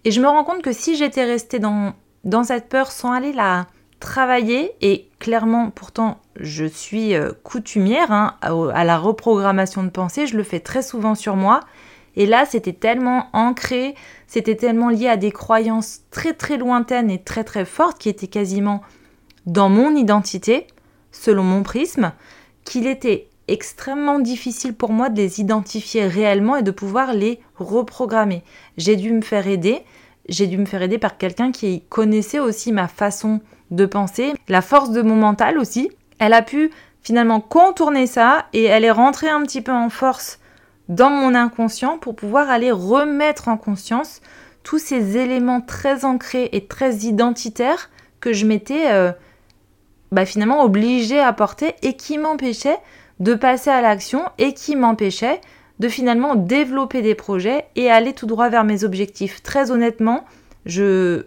Et 0.05 0.11
je 0.11 0.21
me 0.21 0.29
rends 0.29 0.45
compte 0.45 0.63
que 0.63 0.73
si 0.73 0.97
j'étais 0.97 1.25
restée 1.25 1.59
dans, 1.59 1.93
dans 2.25 2.45
cette 2.45 2.69
peur 2.69 2.91
sans 2.91 3.13
aller 3.13 3.33
la, 3.33 3.67
travailler 4.01 4.73
et 4.81 5.09
clairement 5.19 5.71
pourtant 5.71 6.21
je 6.39 6.65
suis 6.65 7.15
euh, 7.15 7.33
coutumière 7.43 8.13
hein, 8.13 8.37
à 8.43 8.85
la 8.85 8.99
reprogrammation 8.99 9.83
de 9.83 9.89
pensée, 9.89 10.27
je 10.27 10.37
le 10.37 10.43
fais 10.43 10.61
très 10.61 10.83
souvent 10.83 11.15
sur 11.15 11.37
moi 11.37 11.61
et 12.15 12.27
là 12.27 12.45
c'était 12.47 12.73
tellement 12.73 13.29
ancré, 13.33 13.95
c'était 14.27 14.55
tellement 14.55 14.91
lié 14.91 15.09
à 15.09 15.17
des 15.17 15.33
croyances 15.33 16.01
très 16.11 16.35
très 16.35 16.59
lointaines 16.59 17.11
et 17.11 17.23
très 17.23 17.45
très 17.45 17.65
fortes 17.65 17.99
qui 17.99 18.09
étaient 18.09 18.27
quasiment 18.27 18.83
dans 19.47 19.69
mon 19.69 19.95
identité, 19.95 20.67
selon 21.13 21.43
mon 21.43 21.63
prisme, 21.63 22.13
qu'il 22.65 22.87
était 22.87 23.29
extrêmement 23.49 24.19
difficile 24.19 24.75
pour 24.75 24.91
moi 24.93 25.09
de 25.09 25.17
les 25.17 25.41
identifier 25.41 26.07
réellement 26.07 26.57
et 26.57 26.63
de 26.63 26.71
pouvoir 26.71 27.13
les 27.13 27.41
reprogrammer. 27.57 28.43
J'ai 28.77 28.97
dû 28.97 29.13
me 29.13 29.23
faire 29.23 29.47
aider, 29.47 29.83
j'ai 30.29 30.47
dû 30.47 30.59
me 30.59 30.67
faire 30.67 30.83
aider 30.83 30.99
par 30.99 31.17
quelqu'un 31.17 31.53
qui 31.53 31.83
connaissait 31.89 32.41
aussi 32.41 32.73
ma 32.73 32.89
façon 32.89 33.41
de 33.71 33.87
penser, 33.87 34.33
la 34.49 34.63
force 34.63 34.91
de 34.91 35.03
mon 35.03 35.17
mental 35.17 35.59
aussi. 35.59 35.91
Elle 36.19 36.33
a 36.33 36.43
pu 36.43 36.71
finalement 37.03 37.41
contourner 37.41 38.07
ça 38.07 38.47
et 38.53 38.65
elle 38.65 38.85
est 38.85 38.91
rentrée 38.91 39.29
un 39.29 39.43
petit 39.43 39.61
peu 39.61 39.73
en 39.73 39.91
force 39.91 40.41
dans 40.89 41.11
mon 41.11 41.35
inconscient 41.35 41.99
pour 41.99 42.17
pouvoir 42.17 42.51
aller 42.51 42.73
remettre 42.73 43.49
en 43.49 43.57
conscience 43.57 44.21
tous 44.63 44.79
ces 44.79 45.17
éléments 45.17 45.61
très 45.61 46.05
ancrés 46.05 46.49
et 46.53 46.67
très 46.67 46.97
identitaires 46.97 47.91
que 48.21 48.33
je 48.33 48.47
m'étais 48.47 48.91
euh, 48.91 49.13
bah, 50.11 50.27
finalement 50.27 50.65
obligée 50.65 51.21
à 51.21 51.33
porter 51.33 51.75
et 51.83 51.95
qui 51.95 52.19
m'empêchaient 52.19 52.79
de 53.21 53.35
passer 53.35 53.71
à 53.71 53.81
l'action 53.81 54.23
et 54.39 54.53
qui 54.55 54.77
m'empêchaient 54.77 55.41
de 55.79 55.89
finalement 55.89 56.35
développer 56.35 57.03
des 57.03 57.15
projets 57.15 57.67
et 57.77 57.91
aller 57.91 58.13
tout 58.13 58.27
droit 58.27 58.49
vers 58.49 58.65
mes 58.65 58.85
objectifs. 58.85 59.43
Très 59.43 59.71
honnêtement, 59.71 60.25
je, 60.65 61.25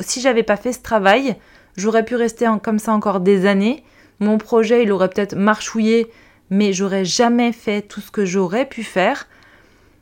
si 0.00 0.20
j'avais 0.20 0.42
pas 0.42 0.56
fait 0.56 0.72
ce 0.72 0.82
travail, 0.82 1.36
J'aurais 1.78 2.04
pu 2.04 2.16
rester 2.16 2.50
comme 2.60 2.80
ça 2.80 2.92
encore 2.92 3.20
des 3.20 3.46
années. 3.46 3.84
Mon 4.18 4.36
projet, 4.36 4.82
il 4.82 4.90
aurait 4.90 5.08
peut-être 5.08 5.36
marchouillé, 5.36 6.10
mais 6.50 6.72
j'aurais 6.72 7.04
jamais 7.04 7.52
fait 7.52 7.82
tout 7.82 8.00
ce 8.00 8.10
que 8.10 8.24
j'aurais 8.24 8.66
pu 8.66 8.82
faire. 8.82 9.28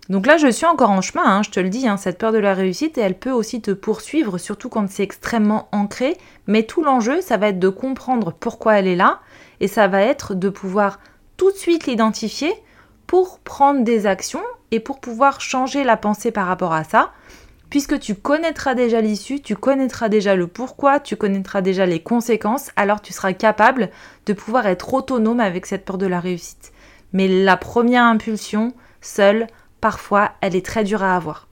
Donc 0.08 0.24
là, 0.24 0.38
je 0.38 0.50
suis 0.50 0.64
encore 0.64 0.88
en 0.88 1.02
chemin, 1.02 1.24
hein, 1.26 1.42
je 1.42 1.50
te 1.50 1.60
le 1.60 1.68
dis, 1.68 1.86
hein, 1.86 1.98
cette 1.98 2.16
peur 2.16 2.32
de 2.32 2.38
la 2.38 2.54
réussite, 2.54 2.96
elle 2.96 3.18
peut 3.18 3.30
aussi 3.30 3.60
te 3.60 3.72
poursuivre, 3.72 4.38
surtout 4.38 4.70
quand 4.70 4.88
c'est 4.88 5.02
extrêmement 5.02 5.68
ancré. 5.70 6.16
Mais 6.46 6.62
tout 6.62 6.82
l'enjeu, 6.82 7.20
ça 7.20 7.36
va 7.36 7.48
être 7.48 7.58
de 7.58 7.68
comprendre 7.68 8.32
pourquoi 8.32 8.78
elle 8.78 8.86
est 8.86 8.96
là, 8.96 9.20
et 9.60 9.68
ça 9.68 9.86
va 9.86 10.00
être 10.00 10.32
de 10.32 10.48
pouvoir 10.48 10.98
tout 11.36 11.50
de 11.50 11.56
suite 11.56 11.86
l'identifier 11.86 12.52
pour 13.06 13.38
prendre 13.40 13.84
des 13.84 14.06
actions 14.06 14.42
et 14.70 14.80
pour 14.80 15.00
pouvoir 15.00 15.40
changer 15.40 15.84
la 15.84 15.96
pensée 15.96 16.30
par 16.30 16.46
rapport 16.46 16.72
à 16.72 16.84
ça 16.84 17.12
puisque 17.70 17.98
tu 17.98 18.14
connaîtras 18.14 18.74
déjà 18.74 19.00
l'issue, 19.00 19.40
tu 19.40 19.56
connaîtras 19.56 20.08
déjà 20.08 20.36
le 20.36 20.46
pourquoi, 20.46 21.00
tu 21.00 21.16
connaîtras 21.16 21.62
déjà 21.62 21.86
les 21.86 22.00
conséquences, 22.00 22.70
alors 22.76 23.02
tu 23.02 23.12
seras 23.12 23.32
capable 23.32 23.90
de 24.26 24.32
pouvoir 24.32 24.66
être 24.66 24.94
autonome 24.94 25.40
avec 25.40 25.66
cette 25.66 25.84
peur 25.84 25.98
de 25.98 26.06
la 26.06 26.20
réussite. 26.20 26.72
Mais 27.12 27.28
la 27.28 27.56
première 27.56 28.04
impulsion, 28.04 28.72
seule, 29.00 29.46
parfois, 29.80 30.32
elle 30.40 30.56
est 30.56 30.64
très 30.64 30.84
dure 30.84 31.02
à 31.02 31.16
avoir. 31.16 31.48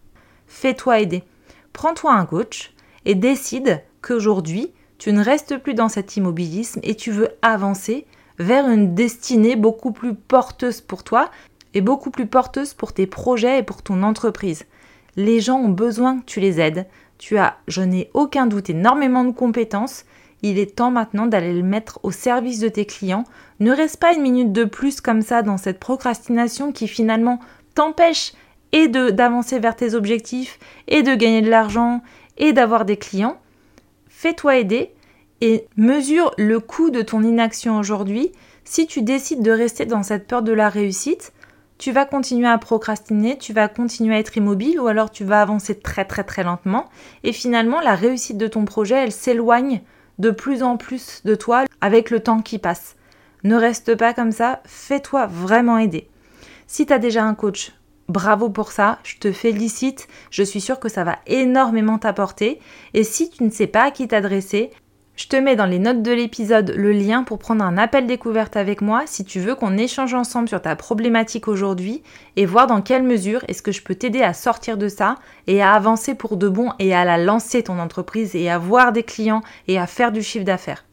Fais-toi 0.46 1.00
aider. 1.00 1.24
Prends-toi 1.72 2.12
un 2.12 2.26
coach 2.26 2.72
et 3.04 3.14
décide 3.14 3.82
qu'aujourd'hui, 4.02 4.72
tu 4.98 5.12
ne 5.12 5.24
restes 5.24 5.58
plus 5.58 5.74
dans 5.74 5.88
cet 5.88 6.16
immobilisme 6.16 6.80
et 6.82 6.94
tu 6.94 7.10
veux 7.10 7.30
avancer 7.42 8.06
vers 8.38 8.68
une 8.68 8.94
destinée 8.94 9.56
beaucoup 9.56 9.92
plus 9.92 10.14
porteuse 10.14 10.80
pour 10.80 11.04
toi 11.04 11.30
et 11.74 11.80
beaucoup 11.80 12.10
plus 12.10 12.26
porteuse 12.26 12.74
pour 12.74 12.92
tes 12.92 13.06
projets 13.06 13.58
et 13.58 13.62
pour 13.62 13.82
ton 13.82 14.02
entreprise. 14.02 14.64
Les 15.16 15.40
gens 15.40 15.58
ont 15.58 15.68
besoin 15.68 16.20
que 16.20 16.24
tu 16.24 16.40
les 16.40 16.60
aides. 16.60 16.86
Tu 17.18 17.38
as, 17.38 17.56
je 17.68 17.82
n'ai 17.82 18.10
aucun 18.14 18.46
doute, 18.46 18.70
énormément 18.70 19.24
de 19.24 19.32
compétences. 19.32 20.04
Il 20.42 20.58
est 20.58 20.76
temps 20.76 20.90
maintenant 20.90 21.26
d'aller 21.26 21.54
le 21.54 21.62
mettre 21.62 22.00
au 22.02 22.10
service 22.10 22.58
de 22.58 22.68
tes 22.68 22.84
clients. 22.84 23.24
Ne 23.60 23.72
reste 23.72 23.98
pas 23.98 24.14
une 24.14 24.22
minute 24.22 24.52
de 24.52 24.64
plus 24.64 25.00
comme 25.00 25.22
ça 25.22 25.42
dans 25.42 25.56
cette 25.56 25.80
procrastination 25.80 26.72
qui 26.72 26.88
finalement 26.88 27.38
t'empêche 27.74 28.32
et 28.72 28.88
d'avancer 28.88 29.60
vers 29.60 29.76
tes 29.76 29.94
objectifs 29.94 30.58
et 30.88 31.02
de 31.02 31.14
gagner 31.14 31.42
de 31.42 31.50
l'argent 31.50 32.02
et 32.36 32.52
d'avoir 32.52 32.84
des 32.84 32.96
clients. 32.96 33.38
Fais-toi 34.08 34.56
aider 34.56 34.93
et 35.44 35.68
mesure 35.76 36.32
le 36.38 36.58
coût 36.58 36.88
de 36.88 37.02
ton 37.02 37.22
inaction 37.22 37.78
aujourd'hui. 37.78 38.32
Si 38.64 38.86
tu 38.86 39.02
décides 39.02 39.42
de 39.42 39.50
rester 39.50 39.84
dans 39.84 40.02
cette 40.02 40.26
peur 40.26 40.40
de 40.40 40.52
la 40.52 40.70
réussite, 40.70 41.34
tu 41.76 41.92
vas 41.92 42.06
continuer 42.06 42.48
à 42.48 42.56
procrastiner, 42.56 43.36
tu 43.36 43.52
vas 43.52 43.68
continuer 43.68 44.14
à 44.14 44.18
être 44.20 44.38
immobile 44.38 44.80
ou 44.80 44.86
alors 44.86 45.10
tu 45.10 45.22
vas 45.22 45.42
avancer 45.42 45.78
très 45.78 46.06
très 46.06 46.24
très 46.24 46.44
lentement 46.44 46.88
et 47.24 47.34
finalement 47.34 47.80
la 47.80 47.94
réussite 47.94 48.38
de 48.38 48.46
ton 48.46 48.64
projet, 48.64 48.94
elle 48.94 49.12
s'éloigne 49.12 49.82
de 50.18 50.30
plus 50.30 50.62
en 50.62 50.78
plus 50.78 51.20
de 51.26 51.34
toi 51.34 51.64
avec 51.82 52.08
le 52.08 52.20
temps 52.20 52.40
qui 52.40 52.58
passe. 52.58 52.96
Ne 53.42 53.56
reste 53.56 53.96
pas 53.96 54.14
comme 54.14 54.32
ça, 54.32 54.62
fais-toi 54.64 55.26
vraiment 55.26 55.76
aider. 55.76 56.08
Si 56.66 56.86
tu 56.86 56.92
as 56.94 56.98
déjà 56.98 57.22
un 57.22 57.34
coach, 57.34 57.72
bravo 58.08 58.48
pour 58.48 58.72
ça, 58.72 58.98
je 59.02 59.18
te 59.18 59.30
félicite, 59.30 60.08
je 60.30 60.42
suis 60.42 60.62
sûre 60.62 60.80
que 60.80 60.88
ça 60.88 61.04
va 61.04 61.18
énormément 61.26 61.98
t'apporter. 61.98 62.60
Et 62.94 63.04
si 63.04 63.28
tu 63.28 63.44
ne 63.44 63.50
sais 63.50 63.66
pas 63.66 63.84
à 63.84 63.90
qui 63.90 64.08
t'adresser, 64.08 64.70
je 65.16 65.28
te 65.28 65.36
mets 65.36 65.54
dans 65.54 65.66
les 65.66 65.78
notes 65.78 66.02
de 66.02 66.10
l'épisode 66.10 66.74
le 66.76 66.90
lien 66.90 67.22
pour 67.22 67.38
prendre 67.38 67.64
un 67.64 67.78
appel 67.78 68.08
découverte 68.08 68.56
avec 68.56 68.80
moi 68.80 69.04
si 69.06 69.24
tu 69.24 69.38
veux 69.38 69.54
qu'on 69.54 69.78
échange 69.78 70.12
ensemble 70.12 70.48
sur 70.48 70.60
ta 70.60 70.74
problématique 70.74 71.46
aujourd'hui 71.46 72.02
et 72.34 72.46
voir 72.46 72.66
dans 72.66 72.82
quelle 72.82 73.04
mesure 73.04 73.44
est-ce 73.46 73.62
que 73.62 73.70
je 73.70 73.82
peux 73.82 73.94
t'aider 73.94 74.22
à 74.22 74.32
sortir 74.32 74.76
de 74.76 74.88
ça 74.88 75.16
et 75.46 75.62
à 75.62 75.72
avancer 75.72 76.16
pour 76.16 76.36
de 76.36 76.48
bon 76.48 76.70
et 76.80 76.94
à 76.94 77.04
la 77.04 77.16
lancer 77.16 77.62
ton 77.62 77.78
entreprise 77.78 78.34
et 78.34 78.50
à 78.50 78.58
voir 78.58 78.92
des 78.92 79.04
clients 79.04 79.42
et 79.68 79.78
à 79.78 79.86
faire 79.86 80.10
du 80.10 80.20
chiffre 80.20 80.44
d'affaires. 80.44 80.84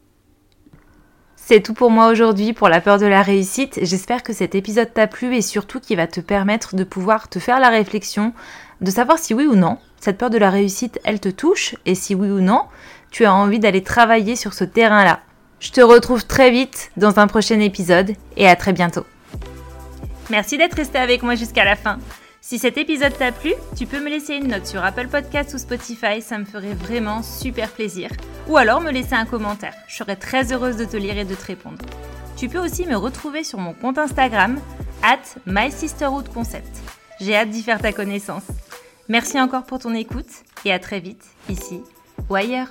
C'est 1.36 1.62
tout 1.62 1.74
pour 1.74 1.90
moi 1.90 2.10
aujourd'hui 2.10 2.54
pour 2.54 2.70
la 2.70 2.80
peur 2.80 3.00
de 3.00 3.08
la 3.08 3.24
réussite. 3.24 3.80
J'espère 3.82 4.22
que 4.22 4.32
cet 4.32 4.54
épisode 4.54 4.94
t'a 4.94 5.08
plu 5.08 5.36
et 5.36 5.42
surtout 5.42 5.80
qu'il 5.80 5.98
va 5.98 6.06
te 6.06 6.22
permettre 6.22 6.76
de 6.76 6.84
pouvoir 6.84 7.28
te 7.28 7.40
faire 7.40 7.60
la 7.60 7.70
réflexion, 7.70 8.34
de 8.82 8.92
savoir 8.92 9.20
si 9.20 9.34
oui 9.34 9.46
ou 9.46 9.56
non 9.56 9.78
cette 10.00 10.18
peur 10.18 10.32
de 10.32 10.40
la 10.40 10.50
réussite, 10.50 11.00
elle 11.04 11.20
te 11.20 11.30
touche 11.30 11.76
et 11.86 11.94
si 11.94 12.16
oui 12.16 12.30
ou 12.30 12.42
non, 12.42 12.64
tu 13.12 13.26
as 13.26 13.34
envie 13.34 13.60
d'aller 13.60 13.84
travailler 13.84 14.36
sur 14.36 14.54
ce 14.54 14.64
terrain-là. 14.64 15.20
Je 15.60 15.70
te 15.72 15.82
retrouve 15.82 16.26
très 16.26 16.50
vite 16.50 16.92
dans 16.98 17.20
un 17.20 17.28
prochain 17.28 17.60
épisode 17.60 18.16
et 18.36 18.48
à 18.48 18.56
très 18.56 18.74
bientôt. 18.74 19.06
Merci 20.32 20.58
d'être 20.58 20.74
resté 20.74 20.98
avec 20.98 21.22
moi 21.22 21.36
jusqu'à 21.36 21.64
la 21.64 21.76
fin. 21.76 22.00
Si 22.42 22.58
cet 22.58 22.80
épisode 22.80 23.16
t'a 23.16 23.32
plu, 23.32 23.54
tu 23.78 23.86
peux 23.86 24.00
me 24.00 24.10
laisser 24.10 24.34
une 24.34 24.48
note 24.48 24.66
sur 24.66 24.84
Apple 24.84 25.08
Podcast 25.08 25.54
ou 25.54 25.60
Spotify, 25.60 26.20
ça 26.24 26.40
me 26.40 26.46
ferait 26.46 26.74
vraiment 26.74 27.22
super 27.22 27.70
plaisir. 27.70 28.10
Ou 28.48 28.58
alors 28.58 28.82
me 28.82 28.92
laisser 28.92 29.14
un 29.14 29.26
commentaire, 29.26 29.76
je 29.88 29.98
serais 29.98 30.16
très 30.16 30.52
heureuse 30.52 30.78
de 30.78 30.86
te 30.86 30.98
lire 30.98 31.20
et 31.20 31.26
de 31.26 31.36
te 31.36 31.46
répondre. 31.46 31.86
Tu 32.36 32.50
peux 32.50 32.58
aussi 32.58 32.88
me 32.88 32.96
retrouver 32.96 33.44
sur 33.44 33.60
mon 33.60 33.74
compte 33.74 34.00
Instagram, 34.00 34.60
at 35.04 35.20
MySisterhoodConcept. 35.46 36.80
J'ai 37.20 37.36
hâte 37.36 37.52
d'y 37.52 37.62
faire 37.62 37.80
ta 37.80 37.94
connaissance. 37.94 38.46
Merci 39.12 39.42
encore 39.42 39.66
pour 39.66 39.80
ton 39.80 39.94
écoute 39.94 40.30
et 40.64 40.72
à 40.72 40.80
très 40.80 41.02
vite, 41.02 41.26
ici 41.50 41.82
ou 42.30 42.36
ailleurs. 42.36 42.70